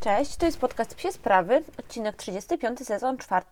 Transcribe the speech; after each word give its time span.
Cześć, 0.00 0.36
to 0.36 0.46
jest 0.46 0.58
podcast 0.58 0.94
Psie 0.94 1.12
Sprawy, 1.12 1.62
odcinek 1.78 2.16
35, 2.16 2.78
sezon 2.86 3.18
4. 3.18 3.44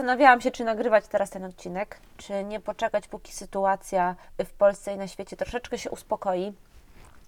zastanawiałam 0.00 0.40
się, 0.40 0.50
czy 0.50 0.64
nagrywać 0.64 1.06
teraz 1.08 1.30
ten 1.30 1.44
odcinek, 1.44 1.98
czy 2.16 2.44
nie 2.44 2.60
poczekać, 2.60 3.08
póki 3.08 3.32
sytuacja 3.32 4.16
w 4.38 4.52
Polsce 4.52 4.94
i 4.94 4.96
na 4.96 5.08
świecie 5.08 5.36
troszeczkę 5.36 5.78
się 5.78 5.90
uspokoi. 5.90 6.52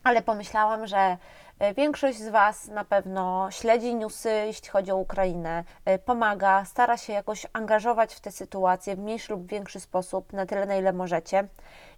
Ale 0.05 0.23
pomyślałam, 0.23 0.87
że 0.87 1.17
e, 1.59 1.75
większość 1.75 2.19
z 2.19 2.29
Was 2.29 2.69
na 2.69 2.85
pewno 2.85 3.49
śledzi 3.51 3.95
newsy, 3.95 4.31
jeśli 4.47 4.69
chodzi 4.69 4.93
o 4.93 4.97
Ukrainę, 4.97 5.65
e, 5.85 5.99
pomaga, 5.99 6.65
stara 6.65 6.97
się 6.97 7.13
jakoś 7.13 7.47
angażować 7.53 8.15
w 8.15 8.21
tę 8.21 8.33
sytuację 8.33 8.97
w 8.97 8.99
mniejszy 8.99 9.33
lub 9.33 9.47
większy 9.47 9.81
sposób, 9.81 10.33
na 10.33 10.47
tyle, 10.47 10.67
na 10.67 10.77
ile 10.77 10.93
możecie. 10.93 11.49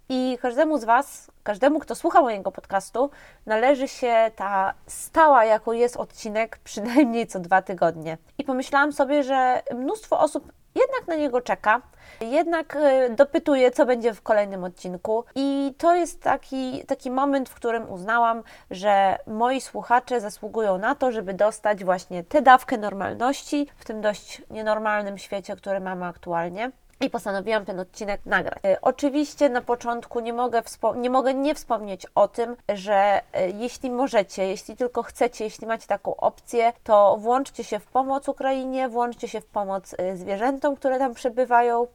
I 0.09 0.37
każdemu 0.41 0.77
z 0.77 0.83
Was, 0.83 1.31
każdemu, 1.43 1.79
kto 1.79 1.95
słucha 1.95 2.21
mojego 2.21 2.51
podcastu, 2.51 3.09
należy 3.45 3.87
się 3.87 4.31
ta 4.35 4.73
stała, 4.87 5.45
jaką 5.45 5.71
jest 5.71 5.97
odcinek, 5.97 6.59
przynajmniej 6.63 7.27
co 7.27 7.39
dwa 7.39 7.61
tygodnie. 7.61 8.17
I 8.37 8.43
pomyślałam 8.43 8.93
sobie, 8.93 9.23
że 9.23 9.61
mnóstwo 9.75 10.19
osób 10.19 10.51
jednak 10.75 11.07
na 11.07 11.15
niego 11.15 11.41
czeka, 11.41 11.81
jednak 12.21 12.75
e, 12.75 13.09
dopytuje, 13.09 13.71
co 13.71 13.85
będzie 13.85 14.13
w 14.13 14.21
kolejnym 14.21 14.63
odcinku. 14.63 15.25
I 15.35 15.73
to 15.77 15.95
jest 15.95 16.21
taki, 16.21 16.85
taki 16.85 17.11
moment, 17.11 17.49
w 17.49 17.55
którym 17.55 17.89
uznałam, 17.89 18.43
że 18.71 19.17
moi 19.27 19.61
słuchacze 19.61 20.21
zasługują 20.21 20.77
na 20.77 20.95
to, 20.95 21.11
żeby 21.11 21.33
dostać 21.33 21.83
właśnie 21.83 22.23
tę 22.23 22.41
dawkę 22.41 22.77
normalności 22.77 23.67
w 23.77 23.85
tym 23.85 24.01
dość 24.01 24.41
nienormalnym 24.49 25.17
świecie, 25.17 25.55
który 25.55 25.79
mamy 25.79 26.05
aktualnie. 26.05 26.71
I 27.05 27.09
postanowiłam 27.09 27.65
ten 27.65 27.79
odcinek 27.79 28.21
nagrać. 28.25 28.59
E, 28.65 28.81
Oczywiście 28.81 29.49
na 29.49 29.61
początku 29.61 30.19
nie 30.19 30.33
mogę, 30.33 30.61
nie 30.95 31.09
mogę 31.09 31.33
nie 31.33 31.55
wspomnieć 31.55 32.05
o 32.15 32.27
tym, 32.27 32.55
że 32.69 33.21
e, 33.33 33.49
jeśli 33.49 33.91
możecie, 33.91 34.47
jeśli 34.47 34.75
tylko 34.75 35.03
chcecie, 35.03 35.43
jeśli 35.43 35.67
macie 35.67 35.87
taką 35.87 36.15
opcję, 36.15 36.73
to 36.83 37.17
włączcie 37.19 37.63
się 37.63 37.79
w 37.79 37.85
pomoc 37.85 38.27
Ukrainie, 38.29 38.89
włączcie 38.89 39.27
się 39.27 39.41
w 39.41 39.45
pomoc 39.45 39.95
e, 39.97 40.17
zwierzętom, 40.17 40.75
które 40.75 40.99
tam 40.99 41.13
przebywają 41.13 41.87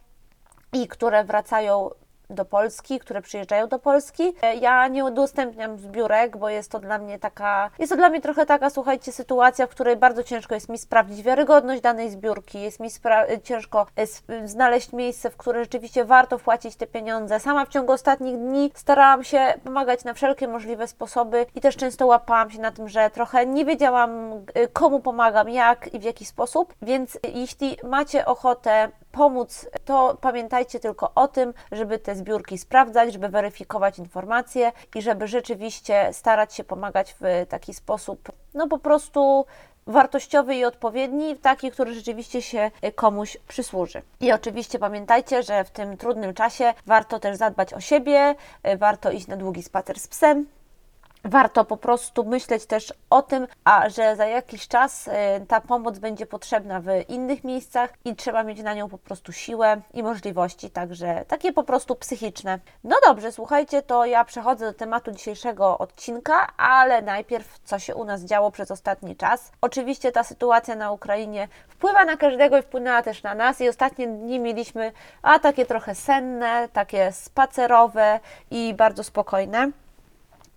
i 0.73 0.89
które 0.89 1.25
wracają 1.25 1.91
do 2.31 2.45
Polski, 2.45 2.99
które 3.01 3.23
przyjeżdżają 3.23 3.69
do 3.69 3.79
Polski. 3.79 4.35
E, 4.43 4.55
Ja 4.57 4.89
nie 4.89 5.05
udostępniam 5.05 5.79
zbiórek, 5.79 6.37
bo 6.37 6.49
jest 6.49 6.71
to 6.71 6.79
dla 6.79 6.99
mnie 6.99 7.19
taka, 7.19 7.71
jest 7.79 7.93
to 7.93 7.97
dla 7.97 8.09
mnie 8.09 8.21
trochę 8.21 8.47
taka, 8.47 8.71
słuchajcie, 8.71 9.13
sytuacja, 9.13 9.67
w 9.67 9.71
której 9.71 9.97
bardzo 9.97 10.23
ciężko 10.25 10.55
jest 10.55 10.69
mi 10.69 10.79
sprawdzić 10.79 11.23
wiarygodność 11.23 11.83
danej 11.83 12.11
zbiórki, 12.11 12.61
jest 12.63 12.81
mi 12.81 12.89
spra- 12.89 13.43
ciężko 13.43 13.87
e, 13.97 14.49
znaleźć 14.49 14.93
miejsce, 14.93 15.31
w 15.31 15.37
które 15.37 15.61
rzeczywiście 15.65 16.05
warto 16.05 16.39
wpłacić 16.39 16.77
te 16.77 16.87
pieniądze. 16.87 17.41
Sama 17.41 17.65
w 17.65 17.69
ciągu 17.69 17.93
ostatnich 17.93 18.39
dni 18.39 18.71
starałam 18.75 19.25
się 19.25 19.55
pomagać 19.65 20.05
na 20.05 20.15
wszelkie 20.15 20.49
możliwe 20.49 20.87
sposoby 20.89 21.47
i 21.55 21.61
też 21.61 21.77
często 21.77 22.07
łapałam 22.07 22.51
się 22.51 22.61
na 22.61 22.71
tym, 22.73 22.89
że 22.89 23.11
trochę 23.11 23.47
nie 23.47 23.65
wiedziałam, 23.65 24.33
e, 24.55 24.69
komu 24.69 25.01
pomagam, 25.01 25.49
jak 25.49 25.95
i 25.95 25.99
w 25.99 26.03
jaki 26.03 26.25
sposób, 26.25 26.75
więc 26.83 27.19
jeśli 27.35 27.77
macie 27.85 28.27
ochotę 28.27 28.89
pomóc, 29.13 29.67
to 29.85 30.19
pamiętajcie 30.21 30.81
tylko 30.81 31.11
o 31.15 31.29
tym, 31.29 31.55
żeby 31.73 31.99
te 31.99 32.15
zbiórki 32.17 32.59
sprawdzać, 32.59 33.13
żeby 33.13 33.29
weryfikować 33.29 33.99
informacje 33.99 34.73
i 34.95 35.03
żeby 35.03 35.29
rzeczywiście 35.29 36.09
starać 36.13 36.55
się 36.55 36.65
pomagać 36.65 37.15
w 37.21 37.47
taki 37.49 37.75
sposób, 37.75 38.33
no 38.55 38.69
po 38.69 38.79
prostu 38.79 39.47
wartościowy 39.87 40.55
i 40.55 40.65
odpowiedni, 40.65 41.37
taki, 41.37 41.71
który 41.71 41.95
rzeczywiście 41.95 42.43
się 42.43 42.71
komuś 42.95 43.37
przysłuży. 43.49 44.03
I 44.21 44.33
oczywiście 44.33 44.79
pamiętajcie, 44.79 45.43
że 45.43 45.65
w 45.65 45.71
tym 45.71 45.97
trudnym 45.97 46.35
czasie 46.35 46.75
warto 46.87 47.21
też 47.21 47.37
zadbać 47.37 47.75
o 47.75 47.81
siebie, 47.81 48.35
warto 48.79 49.11
iść 49.11 49.27
na 49.27 49.37
długi 49.37 49.63
spacer 49.63 50.01
z 50.01 50.09
psem, 50.09 50.47
Warto 51.25 51.65
po 51.65 51.77
prostu 51.77 52.25
myśleć 52.25 52.67
też 52.67 52.95
o 53.11 53.23
tym, 53.23 53.47
a 53.65 53.89
że 53.89 54.17
za 54.17 54.27
jakiś 54.27 54.69
czas 54.69 55.09
y, 55.09 55.11
ta 55.49 55.61
pomoc 55.61 55.99
będzie 55.99 56.27
potrzebna 56.27 56.81
w 56.81 56.87
innych 57.09 57.45
miejscach 57.45 57.91
i 58.05 58.17
trzeba 58.17 58.43
mieć 58.43 58.63
na 58.63 58.75
nią 58.75 58.89
po 58.89 58.99
prostu 58.99 59.33
siłę 59.33 59.81
i 59.95 60.03
możliwości, 60.03 60.71
także 60.71 61.25
takie 61.29 61.53
po 61.53 61.65
prostu 61.65 61.97
psychiczne. 61.97 62.59
No 62.85 62.97
dobrze, 63.07 63.33
słuchajcie, 63.33 63.83
to 63.83 64.05
ja 64.05 64.25
przechodzę 64.25 64.67
do 64.67 64.73
tematu 64.73 65.13
dzisiejszego 65.13 65.79
odcinka, 65.79 66.47
ale 66.57 67.03
najpierw 67.03 67.59
co 67.65 67.79
się 67.79 67.95
u 67.95 68.05
nas 68.05 68.23
działo 68.23 68.51
przez 68.51 68.71
ostatni 68.71 69.17
czas. 69.17 69.53
Oczywiście 69.61 70.13
ta 70.13 70.25
sytuacja 70.25 70.77
na 70.77 70.93
Ukrainie 70.93 71.49
wpływa 71.69 72.05
na 72.05 72.17
każdego 72.17 72.59
i 72.59 72.63
wpłynęła 72.63 73.03
też 73.03 73.23
na 73.23 73.35
nas 73.35 73.61
i 73.61 73.69
ostatnie 73.69 74.07
dni 74.07 74.41
mieliśmy 74.41 74.93
a 75.23 75.39
takie 75.39 75.67
trochę 75.67 75.95
senne, 75.95 76.69
takie 76.73 77.13
spacerowe 77.13 78.21
i 78.51 78.75
bardzo 78.75 79.05
spokojne 79.05 79.71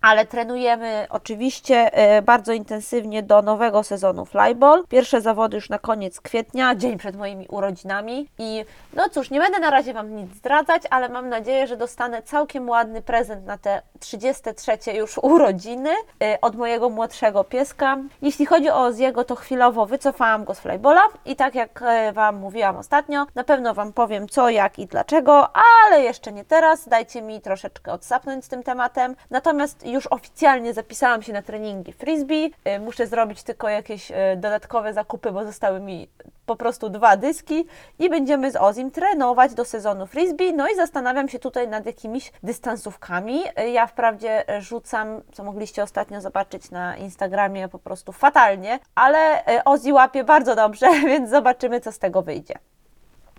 ale 0.04 0.26
trenujemy 0.26 1.06
oczywiście 1.10 1.94
e, 1.94 2.22
bardzo 2.22 2.52
intensywnie 2.52 3.22
do 3.22 3.42
nowego 3.42 3.82
sezonu 3.82 4.24
Flyball. 4.24 4.84
Pierwsze 4.88 5.20
zawody 5.20 5.56
już 5.56 5.68
na 5.68 5.78
koniec 5.78 6.20
kwietnia, 6.20 6.74
dzień 6.74 6.98
przed 6.98 7.16
moimi 7.16 7.46
urodzinami. 7.48 8.28
I 8.38 8.64
no 8.94 9.08
cóż, 9.08 9.30
nie 9.30 9.40
będę 9.40 9.58
na 9.60 9.70
razie 9.70 9.92
Wam 9.92 10.16
nic 10.16 10.34
zdradzać, 10.34 10.82
ale 10.90 11.08
mam 11.08 11.28
nadzieję, 11.28 11.66
że 11.66 11.76
dostanę 11.76 12.22
całkiem 12.22 12.68
ładny 12.68 13.02
prezent 13.02 13.46
na 13.46 13.58
te 13.58 13.82
33 14.00 14.92
już 14.92 15.18
urodziny 15.18 15.90
e, 16.22 16.38
od 16.40 16.56
mojego 16.56 16.90
młodszego 16.90 17.44
pieska. 17.44 17.96
Jeśli 18.22 18.46
chodzi 18.46 18.70
o 18.70 18.82
Oziego, 18.82 19.24
to 19.24 19.34
chwilowo 19.34 19.86
wycofałam 19.86 20.44
go 20.44 20.54
z 20.54 20.60
Flyballa 20.60 21.02
i 21.24 21.36
tak 21.36 21.54
jak 21.54 21.82
e, 21.82 22.12
Wam 22.12 22.36
mówiłam 22.36 22.76
ostatnio, 22.76 23.26
na 23.34 23.44
pewno 23.44 23.74
Wam 23.74 23.92
powiem 23.92 24.28
co, 24.28 24.50
jak 24.50 24.78
i 24.78 24.86
dlaczego, 24.86 25.48
ale 25.86 26.02
jeszcze 26.02 26.32
nie 26.32 26.44
teraz. 26.44 26.88
Dajcie 26.88 27.22
mi 27.22 27.40
troszeczkę 27.40 27.92
odsapnąć 27.92 28.44
z 28.44 28.48
tym 28.48 28.62
tematem. 28.62 29.16
Natomiast 29.30 29.93
już 29.94 30.06
oficjalnie 30.06 30.74
zapisałam 30.74 31.22
się 31.22 31.32
na 31.32 31.42
treningi 31.42 31.92
frisbee. 31.92 32.52
Y, 32.76 32.80
Muszę 32.80 33.06
zrobić 33.06 33.42
tylko 33.42 33.68
jakieś 33.68 34.10
y, 34.10 34.14
dodatkowe 34.36 34.92
zakupy, 34.92 35.32
bo 35.32 35.44
zostały 35.44 35.80
mi 35.80 36.08
po 36.46 36.56
prostu 36.56 36.90
dwa 36.90 37.16
dyski 37.16 37.66
i 37.98 38.10
będziemy 38.10 38.50
z 38.50 38.56
Ozim 38.56 38.90
trenować 38.90 39.54
do 39.54 39.64
sezonu 39.64 40.06
frisbee. 40.06 40.52
No 40.52 40.68
i 40.68 40.76
zastanawiam 40.76 41.28
się 41.28 41.38
tutaj 41.38 41.68
nad 41.68 41.86
jakimiś 41.86 42.32
dystansówkami. 42.42 43.40
Y, 43.60 43.70
Ja 43.70 43.86
wprawdzie 43.86 44.44
rzucam, 44.60 45.20
co 45.32 45.44
mogliście 45.44 45.82
ostatnio 45.82 46.20
zobaczyć 46.20 46.70
na 46.70 46.96
Instagramie, 46.96 47.68
po 47.68 47.78
prostu 47.78 48.12
fatalnie, 48.12 48.78
ale 48.94 49.44
Ozzy 49.64 49.92
łapie 49.92 50.24
bardzo 50.24 50.54
dobrze, 50.56 50.86
więc 51.10 51.30
zobaczymy, 51.30 51.80
co 51.80 51.92
z 51.92 51.98
tego 51.98 52.22
wyjdzie. 52.22 52.54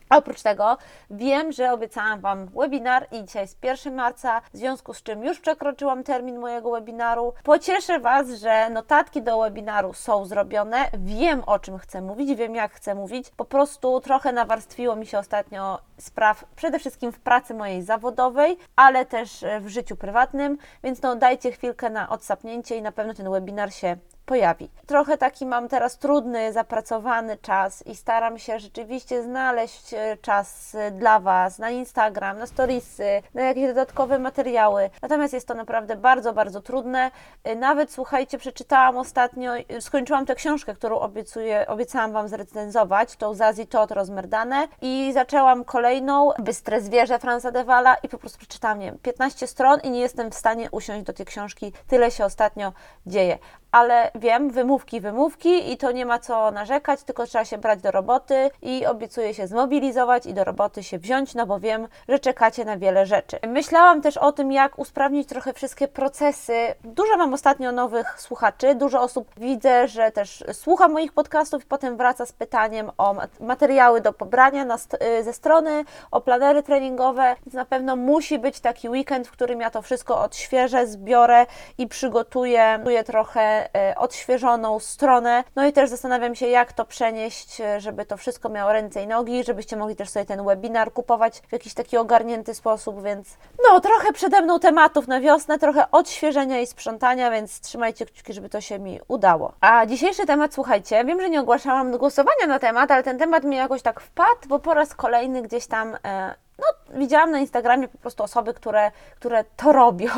Oprócz 0.10 0.42
tego 0.42 0.78
wiem, 1.10 1.52
że 1.52 1.72
obiecałam 1.72 2.20
Wam 2.20 2.48
webinar 2.48 3.08
i 3.12 3.24
dzisiaj 3.26 3.42
jest 3.42 3.64
1 3.64 3.96
marca, 3.96 4.42
w 4.54 4.58
związku 4.58 4.94
z 4.94 5.04
czym 5.04 5.24
już 5.24 5.40
przekroczyłam 5.40 6.04
termin 6.04 6.40
mojego 6.40 6.72
webinaru. 6.72 7.34
Pocieszę 7.44 8.00
Was, 8.00 8.30
że 8.30 8.70
notatki 8.70 9.22
do 9.22 9.40
webinaru 9.40 9.94
są 9.94 10.26
zrobione. 10.26 10.78
Wiem 10.94 11.44
o 11.46 11.60
czym 11.60 11.78
chcę 11.78 12.02
mówić, 12.02 12.36
wiem 12.36 12.56
jak 12.56 12.74
chcę 12.74 12.96
mówić. 12.96 13.30
Po 13.30 13.46
prostu 13.46 14.02
trochę 14.02 14.32
nawarstwiło 14.32 14.96
mi 14.96 15.06
się 15.06 15.20
ostatnio 15.20 15.80
spraw, 15.98 16.46
przede 16.56 16.80
wszystkim 16.80 17.12
w 17.12 17.20
pracy 17.20 17.54
mojej 17.54 17.82
zawodowej, 17.84 18.58
ale 18.76 19.06
też 19.06 19.46
w 19.62 19.68
życiu 19.68 19.96
prywatnym, 19.96 20.58
więc 20.84 21.02
no 21.02 21.16
dajcie 21.16 21.52
chwilkę 21.52 21.90
na 21.90 22.10
odsapnięcie 22.10 22.78
i 22.78 22.82
na 22.82 22.92
pewno 22.92 23.14
ten 23.14 23.32
webinar 23.32 23.74
się 23.74 23.98
pojawi. 24.26 24.70
Trochę 24.86 25.18
taki 25.18 25.46
mam 25.46 25.68
teraz 25.68 25.98
trudny, 25.98 26.54
zapracowany 26.54 27.38
czas 27.38 27.88
i 27.88 27.96
staram 27.96 28.40
się 28.40 28.60
rzeczywiście 28.60 29.24
znaleźć 29.24 29.94
e, 29.94 30.18
czas 30.22 30.76
e, 30.76 30.92
dla 30.92 31.20
Was 31.20 31.60
na 31.60 31.70
Instagram, 31.70 32.38
na 32.38 32.46
storiesy, 32.48 33.22
na 33.34 33.42
jakieś 33.42 33.68
dodatkowe 33.68 34.20
materiały. 34.20 34.90
Natomiast 35.02 35.34
jest 35.34 35.48
to 35.48 35.54
naprawdę 35.54 35.96
bardzo, 35.96 36.34
bardzo 36.34 36.62
trudne. 36.62 37.12
E, 37.44 37.56
Nawet 37.56 37.92
słuchajcie, 37.92 38.38
przeczytałam 38.38 38.98
ostatnio, 38.98 39.52
skończyłam 39.80 40.26
tę 40.26 40.36
książkę, 40.36 40.74
którą 40.74 41.00
obiecuję, 41.00 41.68
obiecałam 41.68 42.12
Wam 42.12 42.28
zrecenzować, 42.28 43.16
tą 43.16 43.34
Zazi 43.34 43.68
Tot 43.68 43.92
rozmerdane 43.92 44.68
i 44.82 45.12
zaczęłam 45.14 45.64
kolejną, 45.64 46.30
Bystre 46.40 46.82
zwierzę 46.82 47.20
Franza 47.20 47.52
Dewala 47.52 47.96
i 47.96 48.10
po 48.10 48.18
prostu 48.18 48.40
przeczytałam, 48.40 48.80
nie 48.80 48.86
wiem, 48.86 48.98
15 49.02 49.48
stron 49.48 49.80
i 49.84 49.90
nie 49.90 50.00
jestem 50.00 50.32
w 50.32 50.36
stanie 50.36 50.72
usiąść 50.72 51.04
do 51.04 51.14
tej 51.14 51.26
książki. 51.26 51.74
Tyle 51.88 52.12
się 52.12 52.26
ostatnio 52.26 52.74
dzieje 53.06 53.38
ale 53.76 54.12
wiem, 54.16 54.50
wymówki, 54.50 55.02
wymówki 55.02 55.72
i 55.72 55.78
to 55.78 55.92
nie 55.92 56.06
ma 56.06 56.20
co 56.20 56.52
narzekać, 56.52 57.04
tylko 57.04 57.26
trzeba 57.28 57.46
się 57.46 57.58
brać 57.58 57.82
do 57.82 57.92
roboty 57.92 58.50
i 58.62 58.86
obiecuję 58.86 59.34
się 59.34 59.48
zmobilizować 59.48 60.26
i 60.26 60.34
do 60.34 60.44
roboty 60.44 60.84
się 60.84 60.98
wziąć, 60.98 61.36
no 61.36 61.46
bo 61.46 61.60
wiem, 61.60 61.88
że 62.10 62.20
czekacie 62.20 62.66
na 62.66 62.78
wiele 62.78 63.06
rzeczy. 63.06 63.40
Myślałam 63.48 64.02
też 64.02 64.18
o 64.18 64.32
tym, 64.32 64.52
jak 64.52 64.80
usprawnić 64.80 65.30
trochę 65.30 65.54
wszystkie 65.54 65.88
procesy. 65.88 66.54
Dużo 66.84 67.18
mam 67.18 67.34
ostatnio 67.34 67.72
nowych 67.72 68.22
słuchaczy, 68.22 68.76
dużo 68.76 69.02
osób 69.02 69.28
widzę, 69.38 69.88
że 69.88 70.12
też 70.12 70.44
słucha 70.54 70.88
moich 70.88 71.14
podcastów 71.14 71.64
i 71.64 71.68
potem 71.68 71.98
wraca 71.98 72.26
z 72.26 72.34
pytaniem 72.34 72.92
o 72.98 73.16
materiały 73.40 74.02
do 74.02 74.14
pobrania 74.14 74.66
na, 74.66 74.76
y, 75.20 75.24
ze 75.24 75.34
strony, 75.34 75.86
o 76.12 76.22
planery 76.22 76.64
treningowe, 76.64 77.36
więc 77.46 77.54
na 77.54 77.66
pewno 77.66 77.96
musi 77.96 78.40
być 78.40 78.60
taki 78.60 78.90
weekend, 78.90 79.28
w 79.28 79.32
którym 79.32 79.62
ja 79.62 79.70
to 79.70 79.82
wszystko 79.82 80.22
odświeżę, 80.22 80.88
zbiorę 80.88 81.46
i 81.78 81.88
przygotuję 81.88 82.80
trochę 83.06 83.65
odświeżoną 83.96 84.80
stronę. 84.80 85.44
No 85.56 85.66
i 85.66 85.74
też 85.74 85.90
zastanawiam 85.90 86.36
się, 86.36 86.48
jak 86.48 86.74
to 86.74 86.86
przenieść, 86.86 87.62
y, 87.62 87.82
żeby 87.82 88.06
to 88.06 88.18
wszystko 88.18 88.50
miało 88.50 88.74
ręce 88.74 89.04
i 89.04 89.08
nogi, 89.08 89.44
żebyście 89.44 89.78
mogli 89.78 89.96
też 89.96 90.10
sobie 90.10 90.26
ten 90.26 90.46
webinar 90.46 90.94
kupować 90.94 91.42
w 91.48 91.52
jakiś 91.52 91.74
taki 91.74 91.98
ogarnięty 91.98 92.54
sposób, 92.54 93.04
więc 93.04 93.38
no 93.70 93.80
trochę 93.80 94.14
przede 94.14 94.42
mną 94.42 94.60
tematów 94.60 95.08
na 95.08 95.22
wiosnę, 95.22 95.60
trochę 95.60 95.92
odświeżenia 95.92 96.60
i 96.62 96.68
sprzątania, 96.68 97.32
więc 97.32 97.60
trzymajcie 97.62 98.06
kciuki, 98.06 98.34
żeby 98.34 98.50
to 98.50 98.62
się 98.62 98.80
mi 98.80 99.00
udało. 99.08 99.54
A 99.62 99.86
dzisiejszy 99.86 100.26
temat, 100.26 100.54
słuchajcie, 100.54 101.06
wiem, 101.06 101.22
że 101.22 101.30
nie 101.30 101.42
ogłaszałam 101.42 101.98
głosowania 101.98 102.48
na 102.48 102.60
temat, 102.60 102.92
ale 102.92 103.04
ten 103.04 103.18
temat 103.18 103.44
mi 103.44 103.56
jakoś 103.56 103.82
tak 103.82 104.00
wpadł, 104.00 104.48
bo 104.48 104.60
po 104.60 104.74
raz 104.74 104.96
kolejny 104.96 105.42
gdzieś 105.42 105.68
tam 105.68 105.98
e, 106.06 106.36
no, 106.58 107.00
widziałam 107.00 107.32
na 107.32 107.40
Instagramie 107.40 107.88
po 107.88 107.98
prostu 107.98 108.24
osoby, 108.24 108.54
które, 108.54 108.92
które 109.16 109.44
to 109.58 109.72
robią 109.72 110.10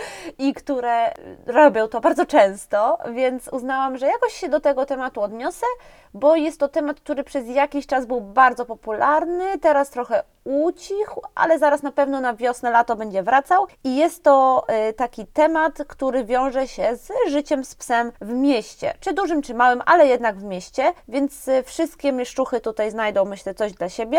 i 0.38 0.54
które 0.54 1.14
robią 1.46 1.88
to 1.88 2.00
bardzo 2.00 2.26
często, 2.26 2.98
więc 3.12 3.48
uznałam, 3.48 3.98
że 3.98 4.06
jakoś 4.06 4.32
się 4.32 4.48
do 4.48 4.60
tego 4.60 4.86
tematu 4.86 5.20
odniosę, 5.20 5.66
bo 6.14 6.36
jest 6.36 6.60
to 6.60 6.68
temat, 6.68 7.00
który 7.00 7.24
przez 7.24 7.48
jakiś 7.48 7.86
czas 7.86 8.06
był 8.06 8.20
bardzo 8.20 8.64
popularny, 8.64 9.58
teraz 9.58 9.90
trochę 9.90 10.22
ucichł, 10.44 11.20
ale 11.34 11.58
zaraz 11.58 11.82
na 11.82 11.92
pewno 11.92 12.20
na 12.20 12.34
wiosnę, 12.34 12.70
lato 12.70 12.96
będzie 12.96 13.22
wracał 13.22 13.66
i 13.84 13.96
jest 13.96 14.22
to 14.22 14.66
y, 14.88 14.92
taki 14.92 15.26
temat, 15.26 15.78
który 15.88 16.24
wiąże 16.24 16.68
się 16.68 16.96
z 16.96 17.12
życiem 17.28 17.64
z 17.64 17.74
psem 17.74 18.12
w 18.20 18.32
mieście, 18.32 18.94
czy 19.00 19.12
dużym, 19.12 19.42
czy 19.42 19.54
małym, 19.54 19.82
ale 19.86 20.06
jednak 20.06 20.36
w 20.36 20.44
mieście, 20.44 20.92
więc 21.08 21.48
y, 21.48 21.62
wszystkie 21.62 22.12
mieszczuchy 22.12 22.60
tutaj 22.60 22.90
znajdą, 22.90 23.24
myślę, 23.24 23.54
coś 23.54 23.72
dla 23.72 23.88
siebie. 23.88 24.18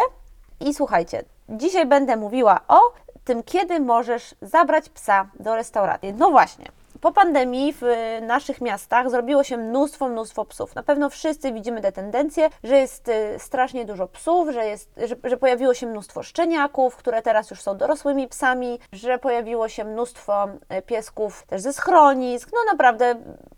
I 0.60 0.74
słuchajcie, 0.74 1.24
dzisiaj 1.50 1.86
będę 1.86 2.16
mówiła 2.16 2.60
o 2.68 2.80
tym, 3.24 3.44
kiedy 3.44 3.80
możesz 3.80 4.36
zabrać 4.42 4.90
psa 4.90 5.30
do 5.40 5.56
restauracji. 5.56 6.14
No 6.14 6.30
właśnie, 6.30 6.66
po 7.06 7.12
pandemii 7.12 7.74
w 7.74 7.82
naszych 8.22 8.62
miastach 8.62 9.10
zrobiło 9.10 9.44
się 9.44 9.58
mnóstwo, 9.58 10.08
mnóstwo 10.10 10.46
psów. 10.46 10.76
Na 10.76 10.84
pewno 10.84 11.10
wszyscy 11.10 11.52
widzimy 11.52 11.82
te 11.82 11.92
tendencje, 11.92 12.50
że 12.64 12.78
jest 12.78 13.08
y, 13.08 13.36
strasznie 13.38 13.86
dużo 13.86 14.08
psów, 14.08 14.50
że, 14.50 14.66
jest, 14.66 14.90
że, 14.98 15.16
że 15.24 15.38
pojawiło 15.38 15.74
się 15.74 15.88
mnóstwo 15.88 16.24
szczeniaków, 16.24 16.96
które 16.96 17.22
teraz 17.22 17.50
już 17.50 17.62
są 17.62 17.78
dorosłymi 17.78 18.28
psami, 18.28 18.80
że 18.94 19.18
pojawiło 19.18 19.70
się 19.70 19.84
mnóstwo 19.84 20.48
y, 20.48 20.82
piesków 20.82 21.44
też 21.48 21.62
ze 21.62 21.74
schronisk. 21.74 22.50
No 22.54 22.72
naprawdę 22.72 23.16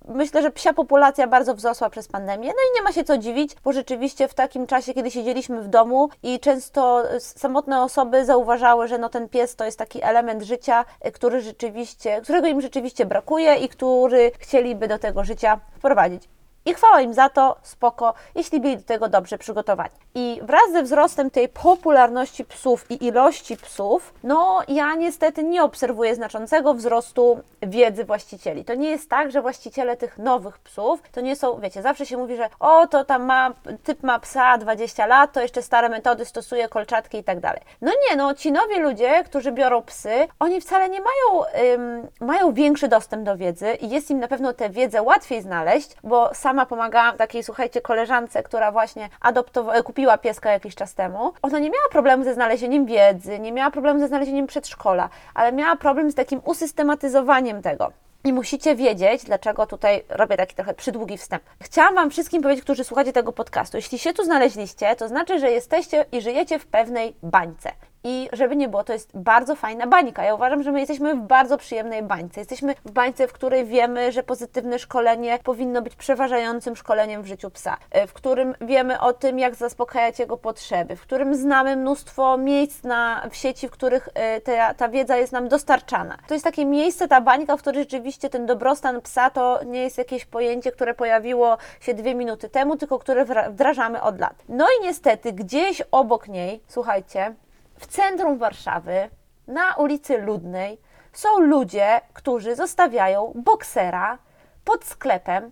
myślę, 0.07 0.41
że 0.41 0.51
psia 0.51 0.73
populacja 0.73 1.27
bardzo 1.27 1.55
wzrosła 1.55 1.89
przez 1.89 2.07
pandemię. 2.07 2.47
No 2.47 2.53
i 2.71 2.75
nie 2.75 2.81
ma 2.81 2.91
się 2.91 3.03
co 3.03 3.17
dziwić, 3.17 3.55
bo 3.63 3.73
rzeczywiście 3.73 4.27
w 4.27 4.33
takim 4.33 4.67
czasie, 4.67 4.93
kiedy 4.93 5.11
siedzieliśmy 5.11 5.61
w 5.61 5.67
domu 5.67 6.09
i 6.23 6.39
często 6.39 7.03
samotne 7.19 7.81
osoby 7.81 8.25
zauważały, 8.25 8.88
że 8.88 8.97
no 8.97 9.09
ten 9.09 9.29
pies 9.29 9.55
to 9.55 9.65
jest 9.65 9.79
taki 9.79 10.03
element 10.03 10.43
życia, 10.43 10.85
y, 11.05 11.11
który 11.11 11.41
rzeczywiście, 11.41 12.21
którego 12.21 12.47
im 12.47 12.61
rzeczywiście 12.61 13.05
brakuje 13.05 13.37
i 13.39 13.69
który 13.69 14.31
chcieliby 14.39 14.88
do 14.88 15.00
tego 15.00 15.24
życia 15.24 15.60
wprowadzić. 15.78 16.30
I 16.67 16.73
chwała 16.73 17.01
im 17.01 17.13
za 17.13 17.29
to, 17.29 17.55
spoko, 17.61 18.13
jeśli 18.35 18.59
byli 18.59 18.77
do 18.77 18.83
tego 18.83 19.09
dobrze 19.09 19.37
przygotowani. 19.37 19.89
I 20.15 20.39
wraz 20.43 20.71
ze 20.71 20.83
wzrostem 20.83 21.29
tej 21.29 21.49
popularności 21.49 22.45
psów 22.45 22.91
i 22.91 23.05
ilości 23.05 23.57
psów, 23.57 24.13
no 24.23 24.61
ja 24.67 24.95
niestety 24.95 25.43
nie 25.43 25.63
obserwuję 25.63 26.15
znaczącego 26.15 26.73
wzrostu 26.73 27.39
wiedzy 27.61 28.05
właścicieli. 28.05 28.65
To 28.65 28.75
nie 28.75 28.89
jest 28.89 29.09
tak, 29.09 29.31
że 29.31 29.41
właściciele 29.41 29.97
tych 29.97 30.17
nowych 30.17 30.59
psów, 30.59 31.01
to 31.11 31.21
nie 31.21 31.35
są, 31.35 31.59
wiecie, 31.59 31.81
zawsze 31.81 32.05
się 32.05 32.17
mówi, 32.17 32.35
że 32.35 32.49
o, 32.59 32.87
to 32.87 33.05
tam 33.05 33.23
ma, 33.23 33.53
typ 33.83 34.03
ma 34.03 34.19
psa 34.19 34.57
20 34.57 35.05
lat, 35.05 35.33
to 35.33 35.41
jeszcze 35.41 35.61
stare 35.61 35.89
metody 35.89 36.25
stosuje, 36.25 36.69
kolczatki 36.69 37.17
i 37.17 37.23
tak 37.23 37.39
dalej. 37.39 37.61
No 37.81 37.91
nie, 38.09 38.15
no 38.15 38.33
ci 38.33 38.51
nowi 38.51 38.79
ludzie, 38.79 39.23
którzy 39.23 39.51
biorą 39.51 39.81
psy, 39.81 40.27
oni 40.39 40.61
wcale 40.61 40.89
nie 40.89 40.99
mają, 40.99 41.45
ym, 41.73 42.07
mają 42.21 42.53
większy 42.53 42.87
dostęp 42.87 43.23
do 43.23 43.37
wiedzy 43.37 43.73
i 43.73 43.89
jest 43.89 44.11
im 44.11 44.19
na 44.19 44.27
pewno 44.27 44.53
tę 44.53 44.69
wiedzę 44.69 45.01
łatwiej 45.01 45.41
znaleźć, 45.41 45.95
bo 46.03 46.29
sam 46.33 46.56
sama 46.57 46.65
pomagałam 46.65 47.18
takiej, 47.18 47.44
słuchajcie, 47.44 47.81
koleżance, 47.81 48.44
która 48.44 48.71
właśnie 48.71 49.09
adoptowała, 49.21 49.83
kupiła 49.83 50.18
pieska 50.18 50.51
jakiś 50.51 50.75
czas 50.75 50.94
temu. 50.94 51.33
Ona 51.42 51.59
nie 51.59 51.69
miała 51.69 51.89
problemu 51.92 52.24
ze 52.24 52.33
znalezieniem 52.33 52.86
wiedzy, 52.86 53.39
nie 53.39 53.51
miała 53.51 53.71
problemu 53.71 54.00
ze 54.00 54.07
znalezieniem 54.07 54.48
przedszkola, 54.48 55.09
ale 55.33 55.51
miała 55.51 55.75
problem 55.75 56.12
z 56.12 56.15
takim 56.15 56.42
usystematyzowaniem 56.45 57.62
tego. 57.62 57.92
I 58.24 58.33
musicie 58.33 58.75
wiedzieć, 58.75 59.24
dlaczego 59.24 59.65
tutaj 59.65 60.04
robię 60.09 60.38
taki 60.38 60.56
trochę 60.56 60.74
przydługi 60.74 61.18
wstęp. 61.18 61.44
Chciałam 61.62 61.95
Wam 61.95 62.09
wszystkim 62.09 62.42
powiedzieć, 62.42 62.63
którzy 62.63 62.83
słuchacie 62.83 63.13
tego 63.13 63.31
podcastu, 63.31 63.77
jeśli 63.77 64.00
się 64.00 64.13
tu 64.13 64.24
znaleźliście, 64.24 64.95
to 64.95 65.07
znaczy, 65.07 65.39
że 65.39 65.51
jesteście 65.51 66.06
i 66.12 66.21
żyjecie 66.21 66.60
w 66.60 66.65
pewnej 66.65 67.15
bańce. 67.24 67.71
I 68.03 68.29
żeby 68.33 68.55
nie 68.55 68.69
było, 68.69 68.83
to 68.83 68.94
jest 68.94 69.17
bardzo 69.17 69.55
fajna 69.55 69.88
bańka. 69.88 70.23
Ja 70.23 70.35
uważam, 70.35 70.63
że 70.63 70.71
my 70.71 70.79
jesteśmy 70.79 71.15
w 71.15 71.19
bardzo 71.19 71.57
przyjemnej 71.57 72.03
bańce. 72.03 72.41
Jesteśmy 72.41 72.75
w 72.85 72.91
bańce, 72.91 73.27
w 73.27 73.33
której 73.33 73.65
wiemy, 73.65 74.11
że 74.11 74.23
pozytywne 74.23 74.79
szkolenie 74.79 75.39
powinno 75.44 75.81
być 75.81 75.95
przeważającym 75.95 76.75
szkoleniem 76.75 77.21
w 77.21 77.25
życiu 77.25 77.49
psa, 77.49 77.77
e, 77.91 78.07
w 78.07 78.13
którym 78.13 78.55
wiemy 78.61 78.99
o 78.99 79.13
tym, 79.13 79.39
jak 79.39 79.55
zaspokajać 79.55 80.19
jego 80.19 80.38
potrzeby, 80.38 80.95
w 80.95 81.01
którym 81.01 81.35
znamy 81.35 81.75
mnóstwo 81.75 82.38
miejsc 82.38 82.83
na, 82.83 83.27
w 83.31 83.35
sieci, 83.35 83.67
w 83.67 83.71
których 83.71 84.09
e, 84.13 84.41
ta, 84.41 84.73
ta 84.73 84.89
wiedza 84.89 85.17
jest 85.17 85.33
nam 85.33 85.47
dostarczana. 85.47 86.17
To 86.27 86.33
jest 86.33 86.43
takie 86.43 86.65
miejsce, 86.65 87.07
ta 87.07 87.21
bańka, 87.21 87.57
w 87.57 87.61
której 87.61 87.83
rzeczywiście 87.83 88.29
ten 88.29 88.45
dobrostan 88.45 89.01
psa 89.01 89.29
to 89.29 89.59
nie 89.65 89.83
jest 89.83 89.97
jakieś 89.97 90.25
pojęcie, 90.25 90.71
które 90.71 90.93
pojawiło 90.93 91.57
się 91.79 91.93
dwie 91.93 92.15
minuty 92.15 92.50
temu, 92.50 92.77
tylko 92.77 93.00
które 93.00 93.25
wdrażamy 93.50 94.01
od 94.01 94.19
lat. 94.19 94.33
No 94.50 94.65
i 94.79 94.83
niestety 94.83 95.33
gdzieś 95.33 95.81
obok 95.91 96.27
niej, 96.27 96.61
słuchajcie, 96.67 97.35
w 97.77 97.88
centrum 97.88 98.38
Warszawy, 98.38 99.09
na 99.47 99.75
ulicy 99.75 100.18
Ludnej, 100.18 100.81
są 101.13 101.39
ludzie, 101.39 102.01
którzy 102.13 102.56
zostawiają 102.56 103.33
boksera 103.35 104.18
pod 104.65 104.85
sklepem 104.85 105.51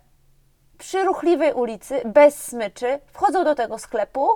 przy 0.78 1.04
ruchliwej 1.04 1.54
ulicy 1.54 2.02
bez 2.06 2.44
smyczy, 2.44 3.00
wchodzą 3.14 3.44
do 3.44 3.56
tego 3.56 3.78
sklepu, 3.78 4.30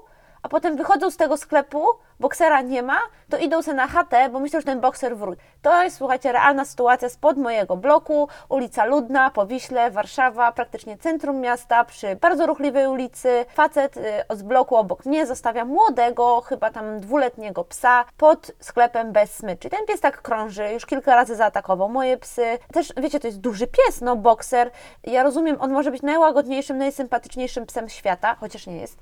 a 0.50 0.52
potem 0.52 0.76
wychodzą 0.76 1.12
z 1.12 1.18
tego 1.18 1.38
sklepu, 1.38 1.84
boksera 2.20 2.62
nie 2.62 2.84
ma, 2.84 3.00
to 3.30 3.38
idą 3.38 3.62
sobie 3.62 3.78
na 3.78 3.88
chatę, 3.88 4.30
bo 4.30 4.40
myślą, 4.40 4.60
że 4.60 4.66
ten 4.66 4.80
bokser 4.80 5.18
wróci. 5.18 5.42
To 5.62 5.84
jest, 5.84 5.98
słuchajcie, 5.98 6.32
realna 6.32 6.66
sytuacja 6.66 7.10
spod 7.10 7.38
mojego 7.38 7.78
bloku, 7.78 8.28
ulica 8.50 8.86
Ludna, 8.86 9.30
Powiśle, 9.30 9.92
Warszawa, 9.92 10.52
praktycznie 10.52 10.98
centrum 10.98 11.40
miasta, 11.40 11.86
przy 11.86 12.16
bardzo 12.16 12.46
ruchliwej 12.46 12.88
ulicy. 12.88 13.46
Facet 13.50 13.98
y, 13.98 14.02
z 14.30 14.44
bloku 14.44 14.76
obok 14.76 15.06
mnie 15.06 15.26
zostawia 15.26 15.66
młodego, 15.66 16.42
chyba 16.42 16.70
tam 16.70 17.00
dwuletniego 17.00 17.64
psa 17.64 18.06
pod 18.18 18.52
sklepem 18.60 19.12
bez 19.12 19.34
smyczy. 19.34 19.70
Ten 19.70 19.86
pies 19.86 20.00
tak 20.00 20.22
krąży, 20.22 20.74
już 20.74 20.86
kilka 20.86 21.16
razy 21.16 21.36
zaatakował 21.36 21.90
moje 21.90 22.18
psy. 22.18 22.58
Też, 22.74 22.94
wiecie, 22.98 23.20
to 23.20 23.28
jest 23.28 23.40
duży 23.40 23.68
pies, 23.68 24.02
no 24.02 24.16
bokser. 24.16 24.72
Ja 25.04 25.24
rozumiem, 25.24 25.58
on 25.60 25.72
może 25.72 25.92
być 25.92 26.02
najłagodniejszym, 26.02 26.78
najsympatyczniejszym 26.78 27.66
psem 27.66 27.90
świata, 27.90 28.36
chociaż 28.40 28.68
nie 28.68 28.78
jest 28.78 29.00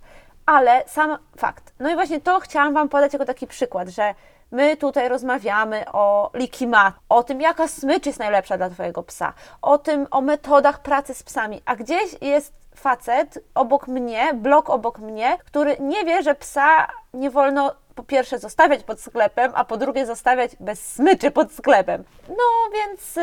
ale 0.47 0.83
sam 0.87 1.17
fakt. 1.37 1.73
No 1.79 1.89
i 1.89 1.95
właśnie 1.95 2.21
to 2.21 2.39
chciałam 2.39 2.73
Wam 2.73 2.89
podać 2.89 3.13
jako 3.13 3.25
taki 3.25 3.47
przykład, 3.47 3.87
że 3.89 4.15
my 4.51 4.77
tutaj 4.77 5.09
rozmawiamy 5.09 5.91
o 5.93 6.31
likimat, 6.33 6.93
o 7.09 7.23
tym, 7.23 7.41
jaka 7.41 7.67
smycz 7.67 8.05
jest 8.05 8.19
najlepsza 8.19 8.57
dla 8.57 8.69
Twojego 8.69 9.03
psa, 9.03 9.33
o 9.61 9.77
tym, 9.77 10.07
o 10.11 10.21
metodach 10.21 10.81
pracy 10.81 11.13
z 11.13 11.23
psami, 11.23 11.61
a 11.65 11.75
gdzieś 11.75 12.15
jest 12.21 12.53
facet 12.75 13.39
obok 13.55 13.87
mnie, 13.87 14.33
blok 14.33 14.69
obok 14.69 14.99
mnie, 14.99 15.37
który 15.45 15.77
nie 15.79 16.05
wie, 16.05 16.23
że 16.23 16.35
psa 16.35 16.87
nie 17.13 17.29
wolno 17.29 17.75
po 17.95 18.03
pierwsze 18.03 18.39
zostawiać 18.39 18.83
pod 18.83 19.01
sklepem, 19.01 19.51
a 19.55 19.65
po 19.65 19.77
drugie 19.77 20.05
zostawiać 20.05 20.55
bez 20.59 20.93
smyczy 20.93 21.31
pod 21.31 21.51
sklepem. 21.51 22.03
No 22.29 22.71
więc... 22.73 23.19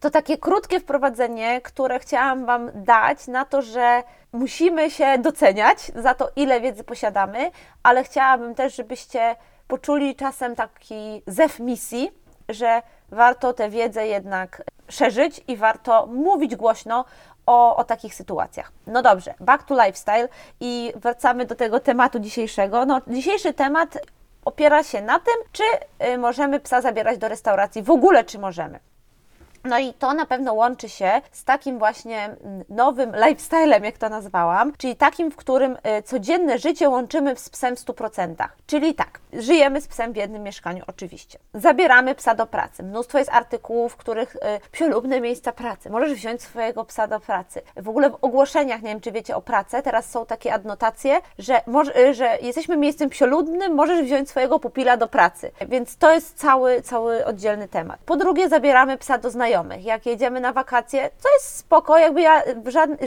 to 0.00 0.10
takie 0.10 0.38
krótkie 0.38 0.80
wprowadzenie, 0.80 1.60
które 1.60 1.98
chciałam 1.98 2.46
Wam 2.46 2.70
dać 2.74 3.26
na 3.26 3.44
to, 3.44 3.62
że 3.62 4.02
musimy 4.32 4.90
się 4.90 5.18
doceniać 5.18 5.92
za 5.94 6.14
to, 6.14 6.30
ile 6.36 6.60
wiedzy 6.60 6.84
posiadamy, 6.84 7.50
ale 7.82 8.04
chciałabym 8.04 8.54
też, 8.54 8.76
żebyście 8.76 9.36
poczuli 9.68 10.16
czasem 10.16 10.56
taki 10.56 11.22
zew 11.26 11.60
misji, 11.60 12.10
że 12.48 12.82
warto 13.08 13.52
tę 13.52 13.70
wiedzę 13.70 14.06
jednak 14.06 14.62
szerzyć 14.88 15.40
i 15.48 15.56
warto 15.56 16.06
mówić 16.06 16.56
głośno 16.56 17.04
o, 17.46 17.76
o 17.76 17.84
takich 17.84 18.14
sytuacjach. 18.14 18.72
No 18.86 19.02
dobrze, 19.02 19.34
back 19.40 19.64
to 19.64 19.74
lifestyle 19.74 20.28
i 20.60 20.92
wracamy 20.96 21.46
do 21.46 21.54
tego 21.54 21.80
tematu 21.80 22.18
dzisiejszego. 22.18 22.86
No, 22.86 23.00
dzisiejszy 23.06 23.54
temat 23.54 23.98
opiera 24.44 24.82
się 24.82 25.02
na 25.02 25.18
tym, 25.18 25.34
czy 25.52 25.62
y, 26.06 26.18
możemy 26.18 26.60
psa 26.60 26.80
zabierać 26.80 27.18
do 27.18 27.28
restauracji, 27.28 27.82
w 27.82 27.90
ogóle 27.90 28.24
czy 28.24 28.38
możemy. 28.38 28.80
No 29.64 29.78
i 29.78 29.92
to 29.92 30.14
na 30.14 30.26
pewno 30.26 30.54
łączy 30.54 30.88
się 30.88 31.20
z 31.32 31.44
takim 31.44 31.78
właśnie 31.78 32.24
mm, 32.24 32.64
nowym 32.68 33.12
lifestylem, 33.26 33.84
jak 33.84 33.98
to 33.98 34.08
nazwałam, 34.08 34.72
czyli 34.78 34.96
takim, 34.96 35.30
w 35.30 35.36
którym 35.36 35.72
y, 35.98 36.02
codzienne 36.02 36.58
życie 36.58 36.88
łączymy 36.88 37.36
z 37.36 37.48
psem 37.48 37.76
w 37.76 37.78
100%. 37.78 38.34
Czyli 38.66 38.94
tak, 38.94 39.20
żyjemy 39.32 39.80
z 39.80 39.88
psem 39.88 40.12
w 40.12 40.16
jednym 40.16 40.42
mieszkaniu, 40.42 40.84
oczywiście. 40.86 41.38
Zabieramy 41.54 42.14
psa 42.14 42.34
do 42.34 42.46
pracy. 42.46 42.82
Mnóstwo 42.82 43.18
jest 43.18 43.30
artykułów, 43.32 43.92
w 43.92 43.96
których 43.96 44.36
y, 44.36 44.38
psiolubne 44.72 45.20
miejsca 45.20 45.52
pracy. 45.52 45.90
Możesz 45.90 46.12
wziąć 46.12 46.42
swojego 46.42 46.84
psa 46.84 47.06
do 47.06 47.20
pracy. 47.20 47.62
W 47.76 47.88
ogóle 47.88 48.10
w 48.10 48.18
ogłoszeniach, 48.22 48.82
nie 48.82 48.88
wiem 48.88 49.00
czy 49.00 49.12
wiecie 49.12 49.36
o 49.36 49.40
pracę, 49.40 49.82
teraz 49.82 50.10
są 50.10 50.26
takie 50.26 50.54
adnotacje, 50.54 51.20
że, 51.38 51.60
może, 51.66 51.98
y, 51.98 52.14
że 52.14 52.38
jesteśmy 52.42 52.76
miejscem 52.76 53.08
psioludnym, 53.08 53.74
możesz 53.74 54.02
wziąć 54.02 54.30
swojego 54.30 54.58
pupila 54.58 54.96
do 54.96 55.08
pracy. 55.08 55.50
Więc 55.68 55.96
to 55.96 56.12
jest 56.12 56.38
cały, 56.38 56.82
cały 56.82 57.24
oddzielny 57.24 57.68
temat. 57.68 58.00
Po 58.06 58.16
drugie, 58.16 58.48
zabieramy 58.48 58.98
psa 58.98 59.18
do 59.18 59.30
znajomych. 59.30 59.47
Jak 59.80 60.06
jedziemy 60.06 60.40
na 60.40 60.52
wakacje, 60.52 61.10
to 61.22 61.28
jest 61.34 61.56
spoko, 61.56 61.98
jakby 61.98 62.22
ja 62.22 62.42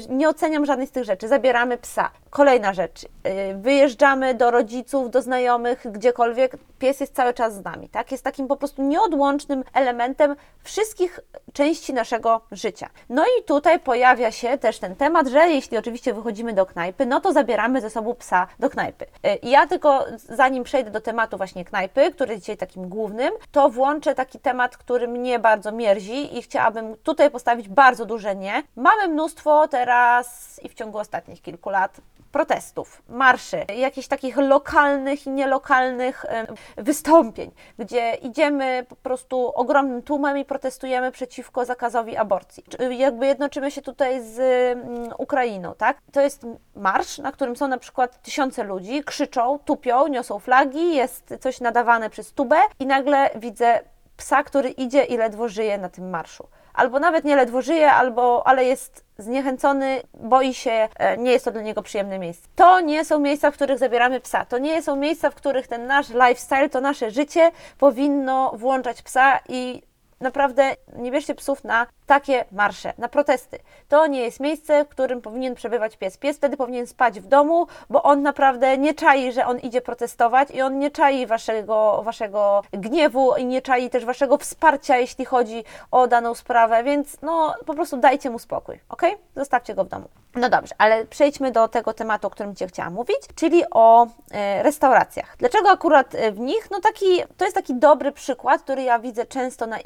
nie 0.10 0.30
oceniam 0.30 0.66
żadnej 0.66 0.88
z 0.88 0.92
tych 0.92 1.04
rzeczy. 1.04 1.28
Zabieramy 1.28 1.78
psa. 1.78 2.12
Kolejna 2.32 2.74
rzecz, 2.74 3.04
y, 3.04 3.08
wyjeżdżamy 3.56 4.36
do 4.36 4.52
rodziców, 4.52 5.12
do 5.12 5.22
znajomych, 5.22 5.92
gdziekolwiek, 5.92 6.58
pies 6.80 7.00
jest 7.00 7.16
cały 7.16 7.34
czas 7.34 7.54
z 7.54 7.64
nami, 7.64 7.90
tak? 7.90 8.12
Jest 8.12 8.24
takim 8.24 8.48
po 8.48 8.56
prostu 8.56 8.84
nieodłącznym 8.84 9.64
elementem 9.74 10.36
wszystkich 10.64 11.20
części 11.54 11.94
naszego 11.94 12.42
życia. 12.52 12.90
No 13.10 13.24
i 13.24 13.44
tutaj 13.44 13.80
pojawia 13.80 14.32
się 14.32 14.58
też 14.58 14.80
ten 14.80 14.96
temat, 14.96 15.28
że 15.28 15.50
jeśli 15.50 15.78
oczywiście 15.78 16.14
wychodzimy 16.14 16.54
do 16.54 16.66
knajpy, 16.66 17.06
no 17.06 17.22
to 17.22 17.34
zabieramy 17.34 17.82
ze 17.82 17.90
sobą 17.90 18.16
psa 18.16 18.48
do 18.60 18.70
knajpy. 18.70 19.06
Y, 19.06 19.40
ja 19.44 19.68
tylko 19.68 20.06
zanim 20.30 20.64
przejdę 20.64 20.92
do 20.92 21.02
tematu 21.02 21.38
właśnie 21.38 21.66
knajpy, 21.66 22.12
który 22.12 22.32
jest 22.32 22.44
dzisiaj 22.44 22.58
takim 22.58 22.90
głównym, 22.90 23.34
to 23.52 23.70
włączę 23.70 24.16
taki 24.16 24.40
temat, 24.40 24.78
który 24.78 25.08
mnie 25.08 25.40
bardzo 25.40 25.72
mierzi 25.72 26.38
i 26.38 26.42
chciałabym 26.42 26.96
tutaj 27.04 27.32
postawić 27.32 27.70
bardzo 27.70 28.06
duże 28.06 28.36
nie. 28.36 28.64
Mamy 28.76 29.08
mnóstwo 29.08 29.68
teraz 29.68 30.60
i 30.64 30.70
w 30.70 30.74
ciągu 30.74 30.98
ostatnich 30.98 31.42
kilku 31.42 31.70
lat 31.70 32.02
protestów, 32.32 33.02
marszy, 33.10 33.66
jakichś 33.78 34.08
takich 34.08 34.38
lokalnych 34.38 35.28
i 35.28 35.30
nielokalnych 35.30 36.26
wystąpień, 36.78 37.52
gdzie 37.80 38.14
idziemy 38.14 38.86
po 38.90 38.96
prostu 38.96 39.52
ogromnym 39.56 40.02
tłumem 40.02 40.38
i 40.38 40.46
protestujemy 40.46 41.12
przeciwko 41.12 41.66
zakazowi 41.66 42.18
aborcji. 42.18 42.64
Jakby 42.90 43.26
jednoczymy 43.26 43.72
się 43.72 43.82
tutaj 43.82 44.24
z 44.24 44.40
mm, 44.40 45.10
Ukrainą, 45.18 45.76
tak? 45.76 45.98
To 46.12 46.22
jest 46.22 46.46
marsz, 46.76 47.18
na 47.18 47.32
którym 47.32 47.56
są 47.56 47.68
na 47.68 47.78
przykład 47.78 48.22
tysiące 48.22 48.64
ludzi, 48.64 49.04
krzyczą, 49.04 49.60
tupią, 49.60 50.08
niosą 50.08 50.40
flagi, 50.40 50.96
jest 50.96 51.34
coś 51.40 51.62
nadawane 51.62 52.10
przez 52.10 52.34
tubę 52.34 52.58
i 52.80 52.86
nagle 52.86 53.30
widzę 53.36 53.80
psa, 54.18 54.44
który 54.44 54.70
idzie 54.70 55.04
i 55.04 55.18
ledwo 55.18 55.50
żyje 55.50 55.78
na 55.78 55.90
tym 55.90 56.10
marszu 56.10 56.48
albo 56.74 57.00
nawet 57.00 57.26
nie 57.26 57.36
ledwo 57.36 57.62
żyje, 57.62 57.92
albo, 57.92 58.48
ale 58.48 58.66
jest 58.66 59.06
zniechęcony, 59.18 60.02
boi 60.14 60.54
się, 60.54 60.90
e, 60.96 61.18
nie 61.18 61.32
jest 61.32 61.46
to 61.46 61.52
dla 61.52 61.62
niego 61.62 61.82
przyjemne 61.82 62.20
miejsce. 62.20 62.48
To 62.56 62.80
nie 62.80 63.06
są 63.06 63.20
miejsca, 63.20 63.52
w 63.52 63.54
których 63.54 63.80
zabieramy 63.80 64.20
psa. 64.20 64.46
To 64.46 64.58
nie 64.58 64.82
są 64.82 64.96
miejsca, 64.96 65.30
w 65.30 65.36
których 65.36 65.68
ten 65.68 65.88
nasz 65.88 66.10
lifestyle, 66.10 66.70
to 66.70 66.82
nasze 66.82 67.12
życie 67.12 67.52
powinno 67.78 68.52
włączać 68.56 69.02
psa 69.02 69.40
i 69.50 69.82
naprawdę 70.22 70.76
nie 70.96 71.12
bierzcie 71.12 71.36
psów 71.36 71.64
na 71.64 71.88
takie 72.06 72.46
marsze, 72.52 72.94
na 72.98 73.08
protesty. 73.08 73.60
To 73.90 74.08
nie 74.08 74.22
jest 74.22 74.40
miejsce, 74.40 74.86
w 74.86 74.90
którym 74.90 75.22
powinien 75.22 75.56
przebywać 75.56 75.98
pies. 75.98 76.18
Pies 76.18 76.38
wtedy 76.38 76.58
powinien 76.58 76.88
spać 76.88 77.20
w 77.20 77.28
domu, 77.28 77.68
bo 77.90 78.04
on 78.04 78.22
naprawdę 78.22 78.78
nie 78.78 78.94
czai, 78.94 79.34
że 79.34 79.46
on 79.46 79.60
idzie 79.60 79.82
protestować 79.82 80.52
i 80.52 80.62
on 80.62 80.80
nie 80.80 80.92
czai 80.92 81.28
waszego, 81.28 82.02
waszego 82.04 82.62
gniewu 82.72 83.36
i 83.36 83.46
nie 83.46 83.62
czai 83.62 83.90
też 83.90 84.06
waszego 84.06 84.38
wsparcia, 84.38 84.98
jeśli 84.98 85.26
chodzi 85.26 85.64
o 85.92 86.08
daną 86.08 86.36
sprawę, 86.36 86.84
więc 86.84 87.22
no 87.22 87.56
po 87.66 87.74
prostu 87.74 87.98
dajcie 87.98 88.30
mu 88.30 88.40
spokój, 88.40 88.80
ok? 88.90 89.02
Zostawcie 89.36 89.76
go 89.76 89.84
w 89.84 89.88
domu. 89.88 90.08
No 90.36 90.50
dobrze, 90.50 90.76
ale 90.78 91.06
przejdźmy 91.06 91.52
do 91.52 91.68
tego 91.68 91.94
tematu, 91.94 92.28
o 92.28 92.30
którym 92.30 92.56
Cię 92.56 92.68
chciałam 92.68 92.94
mówić, 92.94 93.18
czyli 93.36 93.64
o 93.72 94.08
e, 94.32 94.64
restauracjach. 94.64 95.36
Dlaczego 95.38 95.70
akurat 95.70 96.16
e, 96.16 96.32
w 96.32 96.40
nich? 96.40 96.72
No 96.72 96.80
taki, 96.82 97.06
to 97.38 97.46
jest 97.46 97.56
taki 97.56 97.76
dobry 97.76 98.12
przykład, 98.12 98.62
który 98.62 98.84
ja 98.84 99.00
widzę 99.00 99.26
często 99.26 99.68
na 99.68 99.80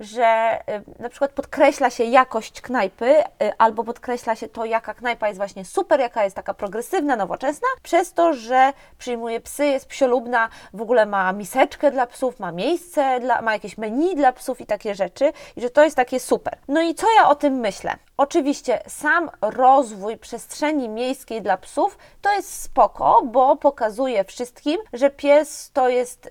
Że 0.00 0.24
e, 0.24 0.82
na 0.98 1.08
przykład 1.08 1.30
podkreśla 1.30 1.90
się 1.90 2.04
jakość 2.04 2.60
knajpy 2.60 3.14
albo 3.58 3.84
podkreśla 3.84 4.36
się 4.36 4.48
to, 4.48 4.64
jaka 4.64 4.94
knajpa 4.94 5.28
jest 5.28 5.38
właśnie 5.38 5.64
super, 5.64 6.00
jaka 6.00 6.24
jest 6.24 6.36
taka 6.36 6.54
progresywna, 6.54 7.16
nowoczesna, 7.16 7.68
przez 7.82 8.12
to, 8.12 8.32
że 8.32 8.72
przyjmuje 8.98 9.40
psy, 9.40 9.66
jest 9.66 9.86
psiolubna, 9.86 10.48
w 10.74 10.82
ogóle 10.82 11.06
ma 11.06 11.32
miseczkę 11.32 11.90
dla 11.90 12.06
psów, 12.06 12.40
ma 12.40 12.52
miejsce, 12.52 13.20
dla, 13.20 13.42
ma 13.42 13.52
jakieś 13.52 13.78
menu 13.78 14.16
dla 14.16 14.32
psów 14.32 14.60
i 14.60 14.66
takie 14.66 14.94
rzeczy 14.94 15.32
i 15.56 15.60
że 15.60 15.70
to 15.70 15.84
jest 15.84 15.96
takie 15.96 16.20
super. 16.20 16.58
No 16.68 16.80
i 16.80 16.94
co 16.94 17.06
ja 17.16 17.28
o 17.28 17.34
tym 17.34 17.54
myślę? 17.54 17.96
Oczywiście 18.16 18.82
sam 18.86 19.30
rozwój 19.40 20.16
przestrzeni 20.16 20.88
miejskiej 20.88 21.42
dla 21.42 21.56
psów 21.56 21.98
to 22.22 22.32
jest 22.32 22.62
spoko, 22.62 23.22
bo 23.24 23.56
pokazuje 23.56 24.24
wszystkim, 24.24 24.80
że 24.92 25.10
pies 25.10 25.70
to 25.72 25.88
jest 25.88 26.30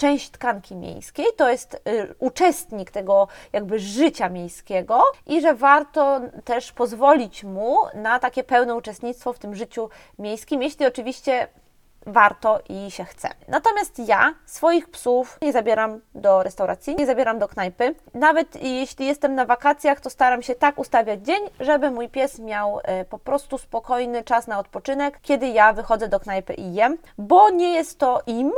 część 0.00 0.30
tkanki 0.30 0.76
miejskiej, 0.76 1.26
to 1.36 1.50
jest 1.50 1.74
y, 1.74 2.14
uczestnik 2.18 2.90
tego 2.90 3.28
jakby 3.52 3.78
życia 3.78 4.28
miejskiego 4.28 5.02
i 5.26 5.40
że 5.40 5.54
warto 5.54 6.20
też 6.44 6.72
pozwolić 6.72 7.44
mu 7.44 7.76
na 7.94 8.18
takie 8.18 8.44
pełne 8.44 8.74
uczestnictwo 8.74 9.32
w 9.32 9.38
tym 9.38 9.54
życiu 9.54 9.88
miejskim, 10.18 10.62
jeśli 10.62 10.86
oczywiście 10.86 11.48
warto 12.06 12.60
i 12.68 12.90
się 12.90 13.04
chce. 13.04 13.28
Natomiast 13.48 13.98
ja 13.98 14.34
swoich 14.46 14.90
psów 14.90 15.38
nie 15.42 15.52
zabieram 15.52 16.00
do 16.14 16.42
restauracji, 16.42 16.96
nie 16.96 17.06
zabieram 17.06 17.38
do 17.38 17.48
knajpy. 17.48 17.94
Nawet 18.14 18.62
jeśli 18.62 19.06
jestem 19.06 19.34
na 19.34 19.44
wakacjach, 19.44 20.00
to 20.00 20.10
staram 20.10 20.42
się 20.42 20.54
tak 20.54 20.78
ustawiać 20.78 21.20
dzień, 21.20 21.40
żeby 21.60 21.90
mój 21.90 22.08
pies 22.08 22.38
miał 22.38 22.80
e, 22.82 23.04
po 23.04 23.18
prostu 23.18 23.58
spokojny 23.58 24.24
czas 24.24 24.46
na 24.46 24.58
odpoczynek, 24.58 25.18
kiedy 25.22 25.48
ja 25.48 25.72
wychodzę 25.72 26.08
do 26.08 26.20
knajpy 26.20 26.54
i 26.54 26.74
jem, 26.74 26.98
bo 27.18 27.50
nie 27.50 27.74
jest 27.74 27.98
to 27.98 28.22
im 28.26 28.52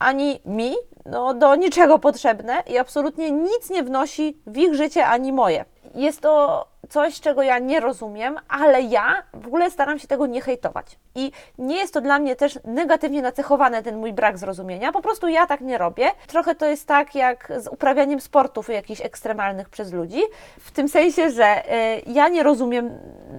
ani 0.00 0.40
mi 0.44 0.76
no, 1.06 1.34
do 1.34 1.54
niczego 1.54 1.98
potrzebne 1.98 2.62
i 2.66 2.78
absolutnie 2.78 3.30
nic 3.30 3.70
nie 3.70 3.82
wnosi 3.82 4.38
w 4.46 4.56
ich 4.56 4.74
życie 4.74 5.06
ani 5.06 5.32
moje. 5.32 5.64
Jest 5.94 6.20
to 6.20 6.66
coś, 6.88 7.20
czego 7.20 7.42
ja 7.42 7.58
nie 7.58 7.80
rozumiem, 7.80 8.36
ale 8.48 8.82
ja 8.82 9.22
w 9.34 9.46
ogóle 9.46 9.70
staram 9.70 9.98
się 9.98 10.08
tego 10.08 10.26
nie 10.26 10.40
hejtować. 10.40 10.98
I 11.14 11.32
nie 11.58 11.76
jest 11.76 11.94
to 11.94 12.00
dla 12.00 12.18
mnie 12.18 12.36
też 12.36 12.58
negatywnie 12.64 13.22
nacechowane 13.22 13.82
ten 13.82 13.96
mój 13.98 14.12
brak 14.12 14.38
zrozumienia, 14.38 14.92
po 14.92 15.02
prostu 15.02 15.28
ja 15.28 15.46
tak 15.46 15.60
nie 15.60 15.78
robię. 15.78 16.10
Trochę 16.26 16.54
to 16.54 16.66
jest 16.66 16.88
tak 16.88 17.14
jak 17.14 17.52
z 17.58 17.68
uprawianiem 17.68 18.20
sportów 18.20 18.68
jakichś 18.68 19.00
ekstremalnych 19.00 19.68
przez 19.68 19.92
ludzi, 19.92 20.20
w 20.60 20.70
tym 20.70 20.88
sensie, 20.88 21.30
że 21.30 21.74
y, 21.74 22.02
ja 22.06 22.28
nie 22.28 22.42
rozumiem 22.42 22.90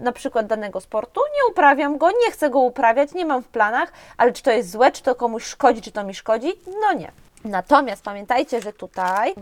na 0.03 0.11
przykład 0.11 0.47
danego 0.47 0.81
sportu, 0.81 1.21
nie 1.35 1.51
uprawiam 1.51 1.97
go, 1.97 2.09
nie 2.09 2.31
chcę 2.31 2.49
go 2.49 2.59
uprawiać, 2.59 3.13
nie 3.13 3.25
mam 3.25 3.43
w 3.43 3.47
planach, 3.47 3.91
ale 4.17 4.31
czy 4.31 4.43
to 4.43 4.51
jest 4.51 4.71
złe, 4.71 4.91
czy 4.91 5.03
to 5.03 5.15
komuś 5.15 5.43
szkodzi, 5.43 5.81
czy 5.81 5.91
to 5.91 6.03
mi 6.03 6.13
szkodzi? 6.13 6.53
No 6.81 6.93
nie. 6.93 7.24
Natomiast 7.45 8.03
pamiętajcie, 8.03 8.61
że 8.61 8.73
tutaj 8.73 9.33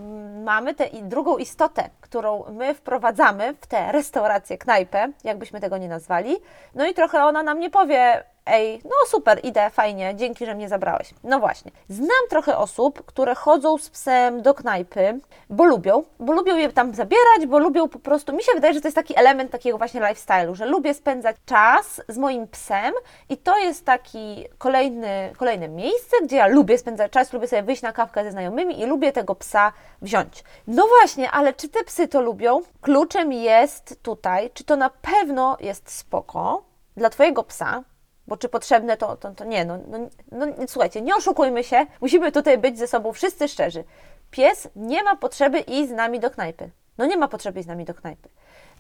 mamy 0.44 0.74
tę 0.74 0.86
drugą 1.02 1.38
istotę, 1.38 1.90
którą 2.02 2.44
my 2.52 2.74
wprowadzamy 2.74 3.54
w 3.62 3.68
tę 3.68 3.92
restaurację, 3.92 4.58
knajpę, 4.58 5.08
jakbyśmy 5.24 5.62
tego 5.62 5.78
nie 5.78 5.88
nazwali. 5.88 6.36
No 6.76 6.86
i 6.86 6.94
trochę 6.94 7.24
ona 7.24 7.44
nam 7.44 7.60
nie 7.60 7.70
powie, 7.70 8.24
ej, 8.46 8.82
no 8.86 8.92
super, 9.08 9.40
idę, 9.44 9.70
fajnie, 9.70 10.16
dzięki, 10.16 10.46
że 10.46 10.56
mnie 10.56 10.70
zabrałeś. 10.70 11.14
No 11.24 11.40
właśnie. 11.40 11.72
Znam 11.90 12.28
trochę 12.30 12.58
osób, 12.58 13.06
które 13.06 13.36
chodzą 13.36 13.78
z 13.78 13.90
psem 13.90 14.42
do 14.42 14.54
knajpy, 14.54 15.20
bo 15.50 15.66
lubią, 15.66 16.04
bo 16.20 16.34
lubią 16.34 16.56
je 16.56 16.70
tam 16.70 16.94
zabierać, 16.94 17.46
bo 17.48 17.60
lubią 17.60 17.90
po 17.90 18.00
prostu, 18.00 18.36
mi 18.36 18.44
się 18.44 18.52
wydaje, 18.56 18.74
że 18.74 18.82
to 18.82 18.88
jest 18.88 18.96
taki 18.96 19.20
element 19.20 19.52
takiego 19.52 19.78
właśnie 19.78 20.02
lifestyle'u, 20.02 20.56
że 20.56 20.66
lubię 20.66 20.94
spędzać 20.94 21.36
czas 21.46 22.02
z 22.08 22.18
moim 22.18 22.48
psem 22.48 22.94
i 23.30 23.38
to 23.38 23.58
jest 23.58 23.86
taki 23.86 24.46
kolejny, 24.58 25.34
kolejne 25.38 25.68
miejsce, 25.68 26.18
gdzie 26.24 26.36
ja 26.36 26.48
lubię 26.48 26.78
spędzać 26.78 27.12
czas, 27.12 27.34
lubię 27.34 27.48
sobie 27.48 27.64
wyjść 27.64 27.82
na 27.82 27.94
kawkę 27.94 28.24
ze 28.24 28.32
znajomymi 28.32 28.82
i 28.82 28.86
lubię 28.86 29.12
tego 29.12 29.36
psa 29.36 29.74
wziąć. 30.02 30.44
No 30.68 30.88
właśnie, 30.88 31.32
ale 31.32 31.54
czy 31.54 31.70
te 31.70 31.84
psy 31.84 32.08
to 32.08 32.22
lubią? 32.22 32.62
Kluczem 32.82 33.34
jest 33.34 34.00
tutaj, 34.02 34.50
czy 34.54 34.64
to 34.64 34.76
na 34.76 34.90
pewno 34.90 35.58
jest 35.60 35.92
spoko 35.92 36.64
dla 36.98 37.10
Twojego 37.10 37.44
psa, 37.44 37.84
bo 38.28 38.38
czy 38.38 38.50
potrzebne 38.50 38.98
to, 38.98 39.16
to, 39.18 39.32
to 39.32 39.46
nie, 39.46 39.66
no, 39.66 39.78
no, 39.88 39.98
no 40.32 40.46
słuchajcie, 40.68 41.02
nie 41.02 41.16
oszukujmy 41.16 41.64
się, 41.64 41.86
musimy 42.02 42.32
tutaj 42.32 42.58
być 42.58 42.78
ze 42.80 42.88
sobą 42.88 43.14
wszyscy 43.14 43.48
szczerzy. 43.48 43.84
Pies 44.32 44.68
nie 44.76 45.04
ma 45.04 45.16
potrzeby 45.16 45.60
iść 45.60 45.90
z 45.90 45.94
nami 45.94 46.20
do 46.20 46.32
knajpy. 46.32 46.70
No 46.98 47.06
nie 47.06 47.18
ma 47.18 47.28
potrzeby 47.28 47.60
iść 47.60 47.66
z 47.66 47.70
nami 47.70 47.86
do 47.86 47.94
knajpy. 47.94 48.30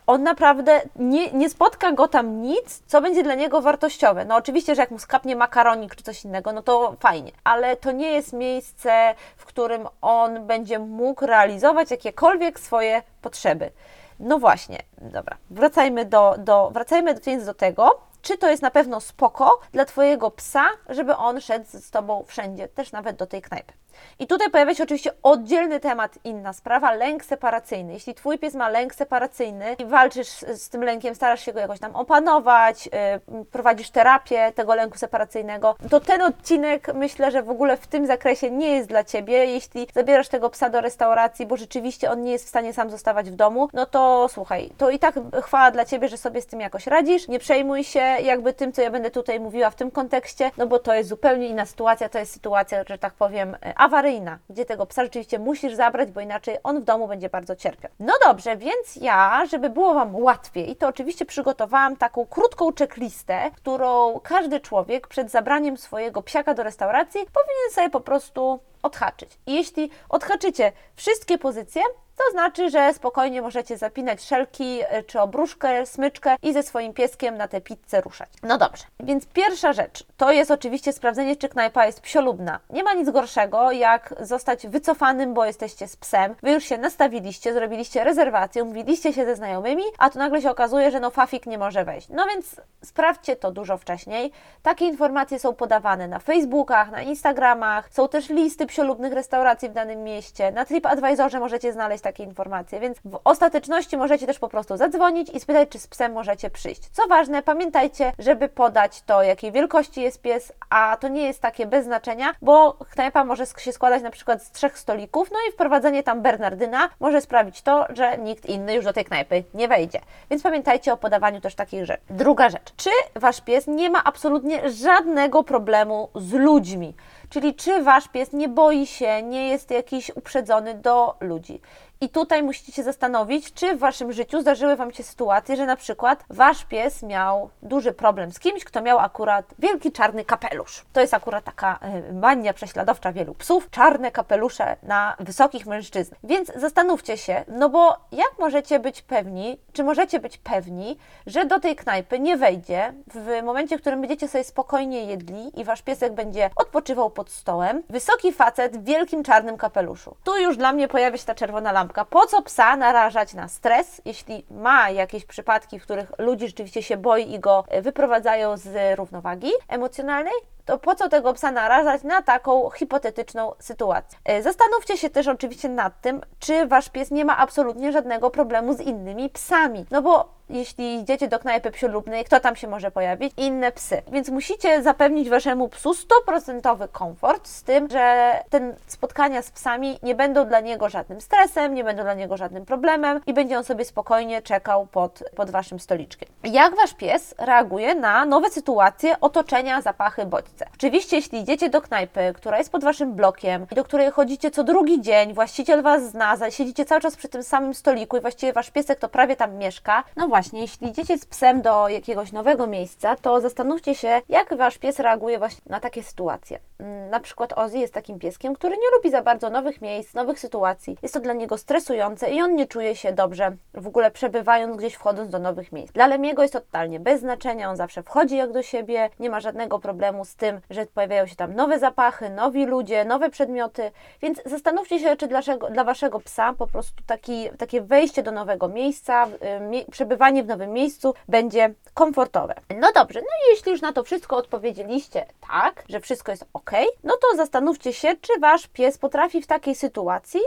On 0.07 0.23
naprawdę 0.23 0.81
nie, 0.95 1.31
nie 1.31 1.49
spotka 1.49 1.91
go 1.91 2.07
tam 2.07 2.41
nic, 2.41 2.83
co 2.87 3.01
będzie 3.01 3.23
dla 3.23 3.35
niego 3.35 3.61
wartościowe. 3.61 4.25
No 4.25 4.35
oczywiście, 4.35 4.75
że 4.75 4.81
jak 4.81 4.91
mu 4.91 4.99
skapnie 4.99 5.35
makaronik 5.35 5.95
czy 5.95 6.03
coś 6.03 6.25
innego, 6.25 6.53
no 6.53 6.61
to 6.61 6.95
fajnie, 6.99 7.31
ale 7.43 7.75
to 7.75 7.91
nie 7.91 8.11
jest 8.11 8.33
miejsce, 8.33 9.15
w 9.37 9.45
którym 9.45 9.87
on 10.01 10.47
będzie 10.47 10.79
mógł 10.79 11.25
realizować 11.25 11.91
jakiekolwiek 11.91 12.59
swoje 12.59 13.01
potrzeby. 13.21 13.71
No 14.19 14.39
właśnie, 14.39 14.79
dobra, 15.01 15.37
wracajmy 15.49 16.05
do, 16.05 16.35
do, 16.37 16.71
wracajmy 16.73 17.15
więc 17.25 17.45
do 17.45 17.53
tego, 17.53 18.01
czy 18.23 18.37
to 18.37 18.49
jest 18.49 18.61
na 18.61 18.71
pewno 18.71 18.99
spoko 18.99 19.59
dla 19.71 19.85
Twojego 19.85 20.31
psa, 20.31 20.65
żeby 20.89 21.15
on 21.15 21.41
szedł 21.41 21.65
z 21.69 21.91
Tobą 21.91 22.23
wszędzie, 22.27 22.67
też 22.67 22.91
nawet 22.91 23.15
do 23.17 23.25
tej 23.25 23.41
knajpy. 23.41 23.73
I 24.19 24.27
tutaj 24.27 24.49
pojawia 24.49 24.73
się 24.73 24.83
oczywiście 24.83 25.11
oddzielny 25.23 25.79
temat, 25.79 26.19
inna 26.23 26.53
sprawa, 26.53 26.91
lęk 26.91 27.25
separacyjny. 27.25 27.93
Jeśli 27.93 28.15
Twój 28.15 28.39
pies 28.39 28.55
ma 28.55 28.69
lęk 28.69 28.95
separacyjny 28.95 29.75
i 29.79 29.85
walczysz 29.85 30.27
z, 30.27 30.69
tym 30.69 30.83
lękiem, 30.83 31.15
starasz 31.15 31.45
się 31.45 31.53
go 31.53 31.59
jakoś 31.59 31.79
tam 31.79 31.95
opanować, 31.95 32.85
yy, 32.85 33.45
prowadzisz 33.45 33.89
terapię 33.89 34.51
tego 34.55 34.75
lęku 34.75 34.97
separacyjnego, 34.97 35.75
to 35.89 35.99
ten 35.99 36.21
odcinek 36.21 36.93
myślę, 36.93 37.31
że 37.31 37.43
w 37.43 37.49
ogóle 37.49 37.77
w 37.77 37.87
tym 37.87 38.07
zakresie 38.07 38.51
nie 38.51 38.75
jest 38.75 38.89
dla 38.89 39.03
Ciebie. 39.03 39.45
Jeśli 39.45 39.87
zabierasz 39.93 40.27
tego 40.27 40.49
psa 40.49 40.69
do 40.69 40.81
restauracji, 40.81 41.45
bo 41.45 41.57
rzeczywiście 41.57 42.11
on 42.11 42.23
nie 42.23 42.31
jest 42.31 42.45
w 42.45 42.49
stanie 42.49 42.73
sam 42.73 42.89
zostawać 42.89 43.31
w 43.31 43.35
domu, 43.35 43.69
no 43.73 43.85
to 43.85 44.27
słuchaj, 44.29 44.69
to 44.77 44.89
i 44.89 44.99
tak 44.99 45.15
chwała 45.43 45.71
dla 45.71 45.85
Ciebie, 45.85 46.07
że 46.07 46.17
sobie 46.17 46.41
z 46.41 46.45
tym 46.45 46.59
jakoś 46.61 46.87
radzisz. 46.87 47.27
Nie 47.27 47.39
przejmuj 47.39 47.83
się 47.83 47.99
jakby 47.99 48.53
tym, 48.53 48.71
co 48.71 48.81
ja 48.81 48.91
będę 48.91 49.11
tutaj 49.11 49.39
mówiła 49.39 49.69
w 49.69 49.75
tym 49.75 49.91
kontekście, 49.91 50.51
no 50.57 50.67
bo 50.67 50.79
to 50.79 50.93
jest 50.93 51.09
zupełnie 51.09 51.47
inna 51.47 51.65
sytuacja, 51.65 52.09
to 52.09 52.19
jest 52.19 52.33
sytuacja, 52.33 52.83
że 52.87 52.97
tak 52.97 53.13
powiem, 53.13 53.57
awaryjna, 53.83 54.39
gdzie 54.49 54.65
tego 54.65 54.85
psa 54.85 55.03
rzeczywiście 55.03 55.39
musisz 55.39 55.73
zabrać, 55.73 56.11
bo 56.11 56.21
inaczej 56.21 56.57
on 56.63 56.81
w 56.81 56.83
domu 56.83 57.07
będzie 57.07 57.29
bardzo 57.29 57.55
cierpiał. 57.55 57.91
No 57.99 58.13
dobrze, 58.25 58.57
więc 58.57 58.95
ja, 58.95 59.45
żeby 59.45 59.69
było 59.69 59.93
Wam 59.93 60.15
łatwiej, 60.15 60.75
to 60.75 60.87
oczywiście 60.87 61.25
przygotowałam 61.25 61.95
taką 61.95 62.25
krótką 62.25 62.71
checklistę, 62.79 63.51
którą 63.55 64.19
każdy 64.19 64.59
człowiek 64.59 65.07
przed 65.07 65.31
zabraniem 65.31 65.77
swojego 65.77 66.21
psiaka 66.21 66.53
do 66.53 66.63
restauracji 66.63 67.19
powinien 67.19 67.71
sobie 67.71 67.89
po 67.89 68.01
prostu 68.01 68.59
odhaczyć. 68.83 69.39
I 69.47 69.53
jeśli 69.53 69.89
odhaczycie 70.09 70.71
wszystkie 70.95 71.37
pozycje, 71.37 71.81
to 72.17 72.31
znaczy, 72.31 72.69
że 72.69 72.93
spokojnie 72.93 73.41
możecie 73.41 73.77
zapinać 73.77 74.23
szelki 74.23 74.79
e, 74.81 75.03
czy 75.03 75.19
obruszkę, 75.19 75.85
smyczkę 75.85 76.35
i 76.41 76.53
ze 76.53 76.63
swoim 76.63 76.93
pieskiem 76.93 77.37
na 77.37 77.47
tę 77.47 77.61
pizzę 77.61 78.01
ruszać. 78.01 78.29
No 78.43 78.57
dobrze, 78.57 78.83
więc 78.99 79.25
pierwsza 79.25 79.73
rzecz 79.73 80.05
to 80.17 80.31
jest 80.31 80.51
oczywiście 80.51 80.93
sprawdzenie, 80.93 81.35
czy 81.35 81.49
knajpa 81.49 81.85
jest 81.85 82.01
psiolubna. 82.01 82.59
Nie 82.69 82.83
ma 82.83 82.93
nic 82.93 83.09
gorszego, 83.09 83.71
jak 83.71 84.15
zostać 84.19 84.67
wycofanym, 84.67 85.33
bo 85.33 85.45
jesteście 85.45 85.87
z 85.87 85.97
psem. 85.97 86.35
Wy 86.43 86.51
już 86.51 86.63
się 86.63 86.77
nastawiliście, 86.77 87.53
zrobiliście 87.53 88.03
rezerwację, 88.03 88.63
umówiliście 88.63 89.13
się 89.13 89.25
ze 89.25 89.35
znajomymi, 89.35 89.83
a 89.97 90.09
tu 90.09 90.19
nagle 90.19 90.41
się 90.41 90.51
okazuje, 90.51 90.91
że 90.91 90.99
no 90.99 91.09
fafik 91.09 91.45
nie 91.45 91.57
może 91.57 91.85
wejść. 91.85 92.09
No 92.09 92.25
więc 92.25 92.61
sprawdźcie 92.83 93.35
to 93.35 93.51
dużo 93.51 93.77
wcześniej. 93.77 94.31
Takie 94.61 94.85
informacje 94.85 95.39
są 95.39 95.53
podawane 95.53 96.07
na 96.07 96.19
Facebookach, 96.19 96.91
na 96.91 97.01
Instagramach, 97.01 97.89
są 97.91 98.07
też 98.07 98.29
listy 98.29 98.65
psiolubnych 98.65 99.13
restauracji 99.13 99.69
w 99.69 99.73
danym 99.73 100.03
mieście. 100.03 100.51
Na 100.51 100.65
TripAdvisorze 100.65 101.39
możecie 101.39 101.73
znaleźć 101.73 102.02
takie 102.03 102.23
informacje, 102.23 102.79
więc 102.79 102.97
w 103.05 103.19
ostateczności 103.23 103.97
możecie 103.97 104.27
też 104.27 104.39
po 104.39 104.49
prostu 104.49 104.77
zadzwonić 104.77 105.29
i 105.29 105.39
spytać, 105.39 105.69
czy 105.69 105.79
z 105.79 105.87
psem 105.87 106.13
możecie 106.13 106.49
przyjść. 106.49 106.81
Co 106.91 107.07
ważne, 107.07 107.43
pamiętajcie, 107.43 108.11
żeby 108.19 108.49
podać 108.49 109.01
to, 109.01 109.23
jakiej 109.23 109.51
wielkości 109.51 110.01
jest 110.01 110.21
pies, 110.21 110.53
a 110.69 110.97
to 110.99 111.07
nie 111.07 111.21
jest 111.21 111.41
takie 111.41 111.65
bez 111.65 111.85
znaczenia, 111.85 112.33
bo 112.41 112.73
knajpa 112.73 113.23
może 113.23 113.45
się 113.57 113.71
składać 113.71 114.03
na 114.03 114.11
przykład 114.11 114.43
z 114.43 114.51
trzech 114.51 114.79
stolików, 114.79 115.31
no 115.31 115.37
i 115.49 115.51
wprowadzenie 115.51 116.03
tam 116.03 116.21
Bernardyna 116.21 116.89
może 116.99 117.21
sprawić 117.21 117.61
to, 117.61 117.85
że 117.89 118.17
nikt 118.17 118.45
inny 118.45 118.73
już 118.73 118.85
do 118.85 118.93
tej 118.93 119.05
knajpy 119.05 119.43
nie 119.53 119.67
wejdzie. 119.67 119.99
Więc 120.29 120.43
pamiętajcie 120.43 120.93
o 120.93 120.97
podawaniu 120.97 121.41
też 121.41 121.55
takich 121.55 121.85
rzeczy. 121.85 122.01
Druga 122.09 122.49
rzecz, 122.49 122.75
czy 122.77 122.89
Wasz 123.15 123.41
pies 123.41 123.67
nie 123.67 123.89
ma 123.89 124.03
absolutnie 124.03 124.69
żadnego 124.69 125.43
problemu 125.43 126.09
z 126.15 126.33
ludźmi? 126.33 126.93
Czyli 127.33 127.55
czy 127.55 127.83
wasz 127.83 128.07
pies 128.07 128.33
nie 128.33 128.49
boi 128.49 128.87
się, 128.87 129.23
nie 129.23 129.49
jest 129.49 129.71
jakiś 129.71 130.11
uprzedzony 130.15 130.73
do 130.73 131.15
ludzi. 131.19 131.61
I 132.03 132.09
tutaj 132.09 132.43
musicie 132.43 132.71
się 132.71 132.83
zastanowić, 132.83 133.53
czy 133.53 133.75
w 133.75 133.79
waszym 133.79 134.13
życiu 134.13 134.41
zdarzyły 134.41 134.75
wam 134.75 134.91
się 134.91 135.03
sytuacje, 135.03 135.55
że 135.55 135.65
na 135.65 135.75
przykład 135.75 136.23
wasz 136.29 136.65
pies 136.65 137.03
miał 137.03 137.49
duży 137.61 137.93
problem 137.93 138.31
z 138.31 138.39
kimś, 138.39 138.63
kto 138.63 138.81
miał 138.81 138.99
akurat 138.99 139.45
wielki 139.59 139.91
czarny 139.91 140.25
kapelusz. 140.25 140.85
To 140.93 141.01
jest 141.01 141.13
akurat 141.13 141.43
taka 141.43 141.79
e, 141.81 142.13
mania 142.13 142.53
prześladowcza 142.53 143.11
wielu 143.13 143.33
psów, 143.33 143.69
czarne 143.69 144.11
kapelusze 144.11 144.77
na 144.83 145.15
wysokich 145.19 145.65
mężczyzn. 145.65 146.15
Więc 146.23 146.51
zastanówcie 146.55 147.17
się, 147.17 147.45
no 147.47 147.69
bo 147.69 147.97
jak 148.11 148.31
możecie 148.39 148.79
być 148.79 149.01
pewni, 149.01 149.57
czy 149.73 149.83
możecie 149.83 150.19
być 150.19 150.37
pewni, 150.37 150.97
że 151.27 151.45
do 151.45 151.59
tej 151.59 151.75
knajpy 151.75 152.19
nie 152.19 152.37
wejdzie 152.37 152.93
w 153.07 153.43
momencie, 153.43 153.77
w 153.77 153.81
którym 153.81 154.01
będziecie 154.01 154.27
sobie 154.27 154.43
spokojnie 154.43 155.05
jedli 155.05 155.59
i 155.59 155.63
wasz 155.63 155.81
piesek 155.81 156.13
będzie 156.13 156.49
odpoczywał 156.55 157.09
pod 157.23 157.31
stołem, 157.31 157.83
wysoki 157.89 158.33
facet 158.33 158.77
w 158.77 158.83
wielkim 158.83 159.23
czarnym 159.23 159.57
kapeluszu. 159.57 160.15
Tu 160.23 160.37
już 160.37 160.57
dla 160.57 160.73
mnie 160.73 160.87
pojawia 160.87 161.17
się 161.17 161.25
ta 161.25 161.35
czerwona 161.35 161.71
lampka 161.71 162.05
po 162.05 162.27
co 162.27 162.41
psa 162.41 162.75
narażać 162.75 163.33
na 163.33 163.47
stres, 163.47 164.01
jeśli 164.05 164.45
ma 164.51 164.89
jakieś 164.89 165.25
przypadki, 165.25 165.79
w 165.79 165.83
których 165.83 166.11
ludzi 166.17 166.47
rzeczywiście 166.47 166.83
się 166.83 166.97
boi 166.97 167.33
i 167.33 167.39
go 167.39 167.63
e, 167.67 167.81
wyprowadzają 167.81 168.57
z 168.57 168.97
równowagi 168.97 169.51
emocjonalnej? 169.67 170.33
to 170.65 170.77
po 170.77 170.95
co 170.95 171.09
tego 171.09 171.33
psa 171.33 171.51
narażać 171.51 172.03
na 172.03 172.21
taką 172.21 172.69
hipotetyczną 172.69 173.51
sytuację? 173.59 174.19
E, 174.25 174.41
zastanówcie 174.43 174.97
się 174.97 175.09
też 175.09 175.27
oczywiście 175.27 175.69
nad 175.69 176.01
tym, 176.01 176.21
czy 176.39 176.67
wasz 176.67 176.89
pies 176.89 177.11
nie 177.11 177.25
ma 177.25 177.37
absolutnie 177.37 177.91
żadnego 177.91 178.29
problemu 178.29 178.73
z 178.73 178.79
innymi 178.79 179.29
psami. 179.29 179.85
No 179.91 180.01
bo 180.01 180.29
jeśli 180.53 180.95
idziecie 180.99 181.27
do 181.27 181.39
knajpy 181.39 181.71
psiolubnej, 181.71 182.25
kto 182.25 182.39
tam 182.39 182.55
się 182.55 182.67
może 182.67 182.91
pojawić? 182.91 183.33
Inne 183.37 183.71
psy. 183.71 184.01
Więc 184.11 184.29
musicie 184.29 184.83
zapewnić 184.83 185.29
waszemu 185.29 185.69
psu 185.69 185.95
100% 186.27 186.87
komfort 186.91 187.47
z 187.47 187.63
tym, 187.63 187.89
że 187.89 188.33
ten 188.49 188.75
spotkania 188.87 189.41
z 189.41 189.51
psami 189.51 189.99
nie 190.03 190.15
będą 190.15 190.45
dla 190.45 190.59
niego 190.59 190.89
żadnym 190.89 191.21
stresem, 191.21 191.73
nie 191.73 191.83
będą 191.83 192.03
dla 192.03 192.13
niego 192.13 192.37
żadnym 192.37 192.65
problemem 192.65 193.21
i 193.25 193.33
będzie 193.33 193.57
on 193.57 193.63
sobie 193.63 193.85
spokojnie 193.85 194.41
czekał 194.41 194.87
pod, 194.87 195.23
pod 195.35 195.51
waszym 195.51 195.79
stoliczkiem. 195.79 196.29
Jak 196.43 196.75
wasz 196.75 196.93
pies 196.93 197.35
reaguje 197.37 197.95
na 197.95 198.25
nowe 198.25 198.49
sytuacje 198.49 199.19
otoczenia, 199.19 199.81
zapachy, 199.81 200.25
bodźce? 200.25 200.65
Oczywiście, 200.73 201.15
jeśli 201.15 201.39
idziecie 201.39 201.69
do 201.69 201.81
knajpy, 201.81 202.33
która 202.35 202.57
jest 202.57 202.71
pod 202.71 202.83
waszym 202.83 203.13
blokiem 203.13 203.67
i 203.71 203.75
do 203.75 203.83
której 203.83 204.11
chodzicie 204.11 204.51
co 204.51 204.63
drugi 204.63 205.01
dzień, 205.01 205.33
właściciel 205.33 205.81
was 205.81 206.03
zna, 206.09 206.37
siedzicie 206.49 206.85
cały 206.85 207.01
czas 207.01 207.15
przy 207.15 207.29
tym 207.29 207.43
samym 207.43 207.73
stoliku 207.73 208.17
i 208.17 208.21
właściwie 208.21 208.53
wasz 208.53 208.71
piesek 208.71 208.99
to 208.99 209.09
prawie 209.09 209.35
tam 209.35 209.55
mieszka, 209.55 210.03
no 210.15 210.27
właśnie, 210.27 210.42
jeśli 210.53 210.87
idziecie 210.87 211.17
z 211.17 211.25
psem 211.25 211.61
do 211.61 211.87
jakiegoś 211.87 212.31
nowego 212.31 212.67
miejsca, 212.67 213.15
to 213.15 213.41
zastanówcie 213.41 213.95
się, 213.95 214.21
jak 214.29 214.57
wasz 214.57 214.77
pies 214.77 214.99
reaguje 214.99 215.39
właśnie 215.39 215.61
na 215.65 215.79
takie 215.79 216.03
sytuacje. 216.03 216.59
Mm, 216.79 217.09
na 217.09 217.19
przykład 217.19 217.53
Ozzy 217.53 217.77
jest 217.77 217.93
takim 217.93 218.19
pieskiem, 218.19 218.53
który 218.53 218.77
nie 218.77 218.91
lubi 218.95 219.11
za 219.11 219.21
bardzo 219.21 219.49
nowych 219.49 219.81
miejsc, 219.81 220.13
nowych 220.13 220.39
sytuacji. 220.39 220.97
Jest 221.01 221.13
to 221.13 221.19
dla 221.19 221.33
niego 221.33 221.57
stresujące 221.57 222.31
i 222.31 222.41
on 222.41 222.55
nie 222.55 222.67
czuje 222.67 222.95
się 222.95 223.13
dobrze 223.13 223.55
w 223.73 223.87
ogóle 223.87 224.11
przebywając 224.11 224.77
gdzieś, 224.77 224.93
wchodząc 224.93 225.29
do 225.29 225.39
nowych 225.39 225.71
miejsc. 225.71 225.93
Dla 225.93 226.07
Lemiego 226.07 226.41
jest 226.41 226.53
to 226.53 226.61
totalnie 226.61 226.99
bez 226.99 227.19
znaczenia, 227.19 227.69
on 227.69 227.75
zawsze 227.75 228.03
wchodzi 228.03 228.37
jak 228.37 228.51
do 228.51 228.63
siebie, 228.63 229.09
nie 229.19 229.29
ma 229.29 229.39
żadnego 229.39 229.79
problemu 229.79 230.25
z 230.25 230.35
tym, 230.35 230.61
że 230.69 230.85
pojawiają 230.85 231.27
się 231.27 231.35
tam 231.35 231.53
nowe 231.53 231.79
zapachy, 231.79 232.29
nowi 232.29 232.65
ludzie, 232.65 233.05
nowe 233.05 233.29
przedmioty, 233.29 233.91
więc 234.21 234.41
zastanówcie 234.45 234.99
się, 234.99 235.15
czy 235.15 235.27
dla, 235.27 235.41
dla 235.71 235.83
waszego 235.83 236.19
psa 236.19 236.53
po 236.53 236.67
prostu 236.67 237.03
taki, 237.05 237.49
takie 237.57 237.81
wejście 237.81 238.23
do 238.23 238.31
nowego 238.31 238.67
miejsca, 238.67 239.27
yy, 239.71 239.85
przebywanie 239.91 240.22
w 240.23 240.47
nowym 240.47 240.73
miejscu 240.73 241.13
będzie 241.27 241.73
komfortowe. 241.93 242.55
No 242.79 242.91
dobrze, 242.91 243.19
no 243.19 243.27
i 243.27 243.49
jeśli 243.49 243.71
już 243.71 243.81
na 243.81 243.93
to 243.93 244.03
wszystko 244.03 244.37
odpowiedzieliście 244.37 245.25
tak, 245.47 245.83
że 245.89 245.99
wszystko 245.99 246.31
jest 246.31 246.45
ok, 246.53 246.71
no 247.03 247.13
to 247.21 247.37
zastanówcie 247.37 247.93
się, 247.93 248.15
czy 248.21 248.39
wasz 248.39 248.67
pies 248.67 248.97
potrafi 248.97 249.41
w 249.41 249.47
takiej 249.47 249.75
sytuacji 249.75 250.39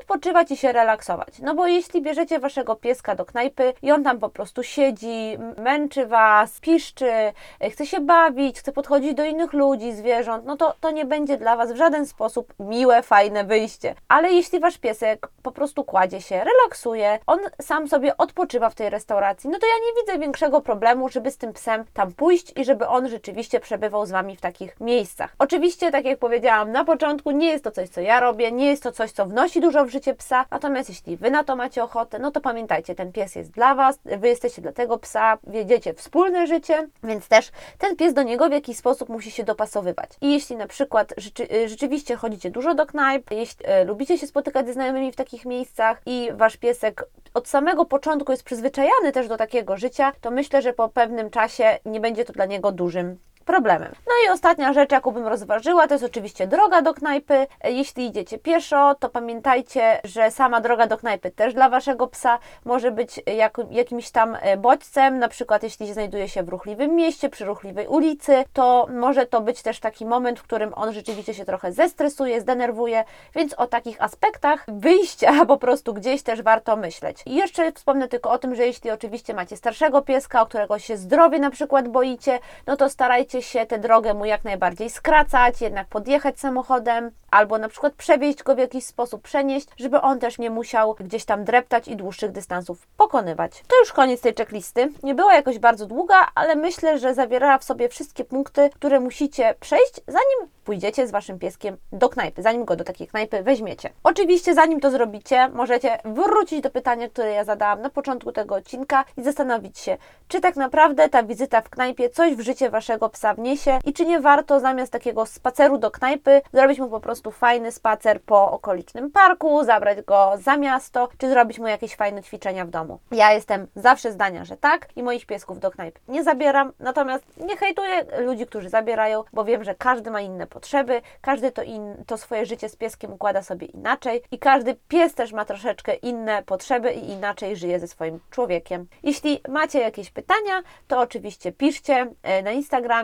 odpoczywać 0.00 0.50
i 0.50 0.56
się 0.56 0.72
relaksować. 0.72 1.38
No 1.38 1.54
bo 1.54 1.66
jeśli 1.66 2.02
bierzecie 2.02 2.38
waszego 2.38 2.76
pieska 2.76 3.14
do 3.14 3.24
knajpy 3.24 3.74
i 3.82 3.92
on 3.92 4.04
tam 4.04 4.18
po 4.18 4.28
prostu 4.28 4.62
siedzi, 4.62 5.38
męczy 5.58 6.06
was, 6.06 6.60
piszczy, 6.60 7.32
chce 7.70 7.86
się 7.86 8.00
bawić, 8.00 8.58
chce 8.58 8.72
podchodzić 8.72 9.14
do 9.14 9.24
innych 9.24 9.52
ludzi, 9.52 9.92
zwierząt, 9.92 10.44
no 10.44 10.56
to 10.56 10.74
to 10.80 10.90
nie 10.90 11.04
będzie 11.04 11.36
dla 11.36 11.56
was 11.56 11.72
w 11.72 11.76
żaden 11.76 12.06
sposób 12.06 12.54
miłe, 12.58 13.02
fajne 13.02 13.44
wyjście. 13.44 13.94
Ale 14.08 14.32
jeśli 14.32 14.60
wasz 14.60 14.78
piesek 14.78 15.28
po 15.42 15.52
prostu 15.52 15.84
kładzie 15.84 16.20
się, 16.20 16.44
relaksuje, 16.44 17.18
on 17.26 17.38
sam 17.62 17.88
sobie 17.88 18.16
odpoczywa 18.16 18.70
w 18.70 18.74
tej 18.74 18.90
restauracji, 18.90 19.21
no 19.44 19.58
to 19.58 19.66
ja 19.66 19.74
nie 19.86 20.02
widzę 20.02 20.18
większego 20.18 20.60
problemu, 20.60 21.08
żeby 21.08 21.30
z 21.30 21.36
tym 21.36 21.52
psem 21.52 21.84
tam 21.94 22.12
pójść 22.12 22.52
i 22.56 22.64
żeby 22.64 22.88
on 22.88 23.08
rzeczywiście 23.08 23.60
przebywał 23.60 24.06
z 24.06 24.10
Wami 24.10 24.36
w 24.36 24.40
takich 24.40 24.80
miejscach. 24.80 25.34
Oczywiście, 25.38 25.90
tak 25.90 26.04
jak 26.04 26.18
powiedziałam 26.18 26.72
na 26.72 26.84
początku, 26.84 27.30
nie 27.30 27.46
jest 27.46 27.64
to 27.64 27.70
coś, 27.70 27.88
co 27.88 28.00
ja 28.00 28.20
robię, 28.20 28.52
nie 28.52 28.66
jest 28.66 28.82
to 28.82 28.92
coś, 28.92 29.12
co 29.12 29.26
wnosi 29.26 29.60
dużo 29.60 29.84
w 29.84 29.88
życie 29.88 30.14
psa, 30.14 30.44
natomiast 30.50 30.88
jeśli 30.88 31.16
Wy 31.16 31.30
na 31.30 31.44
to 31.44 31.56
macie 31.56 31.84
ochotę, 31.84 32.18
no 32.18 32.30
to 32.30 32.40
pamiętajcie, 32.40 32.94
ten 32.94 33.12
pies 33.12 33.34
jest 33.34 33.50
dla 33.50 33.74
Was, 33.74 33.98
Wy 34.04 34.28
jesteście 34.28 34.62
dla 34.62 34.72
tego 34.72 34.98
psa, 34.98 35.38
wiedziecie 35.46 35.94
wspólne 35.94 36.46
życie, 36.46 36.88
więc 37.02 37.28
też 37.28 37.50
ten 37.78 37.96
pies 37.96 38.14
do 38.14 38.22
niego 38.22 38.48
w 38.48 38.52
jakiś 38.52 38.76
sposób 38.76 39.08
musi 39.08 39.30
się 39.30 39.44
dopasowywać. 39.44 40.10
I 40.20 40.32
jeśli 40.32 40.56
na 40.56 40.66
przykład 40.66 41.14
rzeczy, 41.16 41.48
y, 41.52 41.68
rzeczywiście 41.68 42.16
chodzicie 42.16 42.50
dużo 42.50 42.74
do 42.74 42.86
knajp, 42.86 43.30
jeśli 43.30 43.66
e, 43.66 43.84
lubicie 43.84 44.18
się 44.18 44.26
spotykać 44.26 44.66
ze 44.66 44.72
znajomymi 44.72 45.12
w 45.12 45.16
takich 45.16 45.44
miejscach 45.44 46.02
i 46.06 46.28
Wasz 46.32 46.56
piesek 46.56 47.04
od 47.34 47.48
samego 47.48 47.84
początku 47.84 48.32
jest 48.32 48.44
przyzwyczajany 48.44 49.12
też 49.12 49.28
do 49.28 49.36
takiego 49.36 49.76
życia, 49.76 50.12
to 50.20 50.30
myślę, 50.30 50.62
że 50.62 50.72
po 50.72 50.88
pewnym 50.88 51.30
czasie 51.30 51.78
nie 51.84 52.00
będzie 52.00 52.24
to 52.24 52.32
dla 52.32 52.46
niego 52.46 52.72
dużym 52.72 53.18
problemem. 53.42 53.92
No 54.06 54.12
i 54.26 54.32
ostatnia 54.32 54.72
rzecz, 54.72 54.92
jaką 54.92 55.10
bym 55.10 55.26
rozważyła, 55.26 55.88
to 55.88 55.94
jest 55.94 56.04
oczywiście 56.04 56.46
droga 56.46 56.82
do 56.82 56.94
knajpy. 56.94 57.46
Jeśli 57.64 58.06
idziecie 58.06 58.38
pieszo, 58.38 58.94
to 58.94 59.08
pamiętajcie, 59.08 60.00
że 60.04 60.30
sama 60.30 60.60
droga 60.60 60.86
do 60.86 60.98
knajpy 60.98 61.30
też 61.30 61.54
dla 61.54 61.68
Waszego 61.68 62.06
psa 62.06 62.38
może 62.64 62.90
być 62.90 63.20
jak, 63.26 63.56
jakimś 63.70 64.10
tam 64.10 64.36
e, 64.40 64.56
bodźcem, 64.56 65.18
na 65.18 65.28
przykład 65.28 65.62
jeśli 65.62 65.92
znajduje 65.92 66.28
się 66.28 66.42
w 66.42 66.48
ruchliwym 66.48 66.96
mieście, 66.96 67.28
przy 67.28 67.44
ruchliwej 67.44 67.86
ulicy, 67.86 68.44
to 68.52 68.86
może 68.90 69.26
to 69.26 69.40
być 69.40 69.62
też 69.62 69.80
taki 69.80 70.06
moment, 70.06 70.40
w 70.40 70.42
którym 70.42 70.72
on 70.74 70.92
rzeczywiście 70.92 71.34
się 71.34 71.44
trochę 71.44 71.72
zestresuje, 71.72 72.40
zdenerwuje, 72.40 73.04
więc 73.34 73.54
o 73.54 73.66
takich 73.66 74.02
aspektach 74.02 74.64
wyjścia 74.68 75.32
po 75.46 75.56
prostu 75.56 75.94
gdzieś 75.94 76.22
też 76.22 76.42
warto 76.42 76.76
myśleć. 76.76 77.22
I 77.26 77.34
jeszcze 77.34 77.72
wspomnę 77.72 78.08
tylko 78.08 78.30
o 78.30 78.38
tym, 78.38 78.54
że 78.54 78.66
jeśli 78.66 78.90
oczywiście 78.90 79.34
macie 79.34 79.56
starszego 79.56 80.02
pieska, 80.02 80.42
o 80.42 80.46
którego 80.46 80.78
się 80.78 80.96
zdrowie 80.96 81.38
na 81.38 81.50
przykład 81.50 81.88
boicie, 81.88 82.38
no 82.66 82.76
to 82.76 82.90
starajcie 82.90 83.31
się 83.40 83.66
tę 83.66 83.78
drogę 83.78 84.14
mu 84.14 84.24
jak 84.24 84.44
najbardziej 84.44 84.90
skracać, 84.90 85.60
jednak 85.60 85.88
podjechać 85.88 86.40
samochodem, 86.40 87.10
albo 87.30 87.58
na 87.58 87.68
przykład 87.68 87.94
przewieźć 87.94 88.42
go 88.42 88.54
w 88.54 88.58
jakiś 88.58 88.84
sposób, 88.86 89.22
przenieść, 89.22 89.66
żeby 89.76 90.00
on 90.00 90.18
też 90.18 90.38
nie 90.38 90.50
musiał 90.50 90.94
gdzieś 91.00 91.24
tam 91.24 91.44
dreptać 91.44 91.88
i 91.88 91.96
dłuższych 91.96 92.32
dystansów 92.32 92.86
pokonywać. 92.96 93.62
To 93.68 93.78
już 93.78 93.92
koniec 93.92 94.20
tej 94.20 94.34
checklisty. 94.34 94.92
Nie 95.02 95.14
była 95.14 95.34
jakoś 95.34 95.58
bardzo 95.58 95.86
długa, 95.86 96.26
ale 96.34 96.56
myślę, 96.56 96.98
że 96.98 97.14
zawierała 97.14 97.58
w 97.58 97.64
sobie 97.64 97.88
wszystkie 97.88 98.24
punkty, 98.24 98.70
które 98.74 99.00
musicie 99.00 99.54
przejść, 99.60 100.00
zanim 100.06 100.50
pójdziecie 100.64 101.06
z 101.06 101.10
Waszym 101.10 101.38
pieskiem 101.38 101.76
do 101.92 102.08
knajpy, 102.08 102.42
zanim 102.42 102.64
go 102.64 102.76
do 102.76 102.84
takiej 102.84 103.06
knajpy 103.06 103.42
weźmiecie. 103.42 103.90
Oczywiście, 104.02 104.54
zanim 104.54 104.80
to 104.80 104.90
zrobicie, 104.90 105.48
możecie 105.48 105.98
wrócić 106.04 106.60
do 106.60 106.70
pytania, 106.70 107.08
które 107.08 107.30
ja 107.30 107.44
zadałam 107.44 107.82
na 107.82 107.90
początku 107.90 108.32
tego 108.32 108.54
odcinka 108.54 109.04
i 109.16 109.22
zastanowić 109.22 109.78
się, 109.78 109.96
czy 110.28 110.40
tak 110.40 110.56
naprawdę 110.56 111.08
ta 111.08 111.22
wizyta 111.22 111.60
w 111.60 111.70
knajpie 111.70 112.10
coś 112.10 112.34
w 112.34 112.40
życie 112.40 112.70
Waszego 112.70 113.08
psa 113.08 113.21
wniesie 113.34 113.78
i 113.84 113.92
czy 113.92 114.06
nie 114.06 114.20
warto 114.20 114.60
zamiast 114.60 114.92
takiego 114.92 115.26
spaceru 115.26 115.78
do 115.78 115.90
knajpy 115.90 116.42
zrobić 116.52 116.78
mu 116.78 116.88
po 116.88 117.00
prostu 117.00 117.30
fajny 117.30 117.72
spacer 117.72 118.22
po 118.22 118.52
okolicznym 118.52 119.10
parku, 119.10 119.64
zabrać 119.64 120.02
go 120.02 120.32
za 120.38 120.56
miasto, 120.56 121.08
czy 121.18 121.28
zrobić 121.28 121.58
mu 121.58 121.66
jakieś 121.66 121.96
fajne 121.96 122.22
ćwiczenia 122.22 122.64
w 122.64 122.70
domu. 122.70 122.98
Ja 123.10 123.32
jestem 123.32 123.66
zawsze 123.76 124.12
zdania, 124.12 124.44
że 124.44 124.56
tak 124.56 124.88
i 124.96 125.02
moich 125.02 125.26
piesków 125.26 125.60
do 125.60 125.70
knajpy 125.70 126.00
nie 126.08 126.24
zabieram, 126.24 126.72
natomiast 126.78 127.24
nie 127.36 127.56
hejtuję 127.56 128.06
ludzi, 128.18 128.46
którzy 128.46 128.68
zabierają, 128.68 129.24
bo 129.32 129.44
wiem, 129.44 129.64
że 129.64 129.74
każdy 129.74 130.10
ma 130.10 130.20
inne 130.20 130.46
potrzeby, 130.46 131.02
każdy 131.20 131.52
to, 131.52 131.62
in, 131.62 132.04
to 132.06 132.18
swoje 132.18 132.46
życie 132.46 132.68
z 132.68 132.76
pieskiem 132.76 133.12
układa 133.12 133.42
sobie 133.42 133.66
inaczej 133.66 134.22
i 134.30 134.38
każdy 134.38 134.74
pies 134.88 135.14
też 135.14 135.32
ma 135.32 135.44
troszeczkę 135.44 135.94
inne 135.94 136.42
potrzeby 136.42 136.92
i 136.92 137.10
inaczej 137.10 137.56
żyje 137.56 137.80
ze 137.80 137.88
swoim 137.88 138.20
człowiekiem. 138.30 138.86
Jeśli 139.02 139.40
macie 139.48 139.80
jakieś 139.80 140.10
pytania, 140.10 140.62
to 140.88 141.00
oczywiście 141.00 141.52
piszcie 141.52 142.06
e, 142.22 142.42
na 142.42 142.50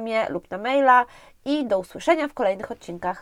Instagramie 0.08 0.28
lub 0.30 0.50
na 0.50 0.58
maila 0.58 1.06
i 1.44 1.66
do 1.66 1.78
usłyszenia 1.78 2.28
w 2.28 2.34
kolejnych 2.34 2.70
odcinkach. 2.70 3.16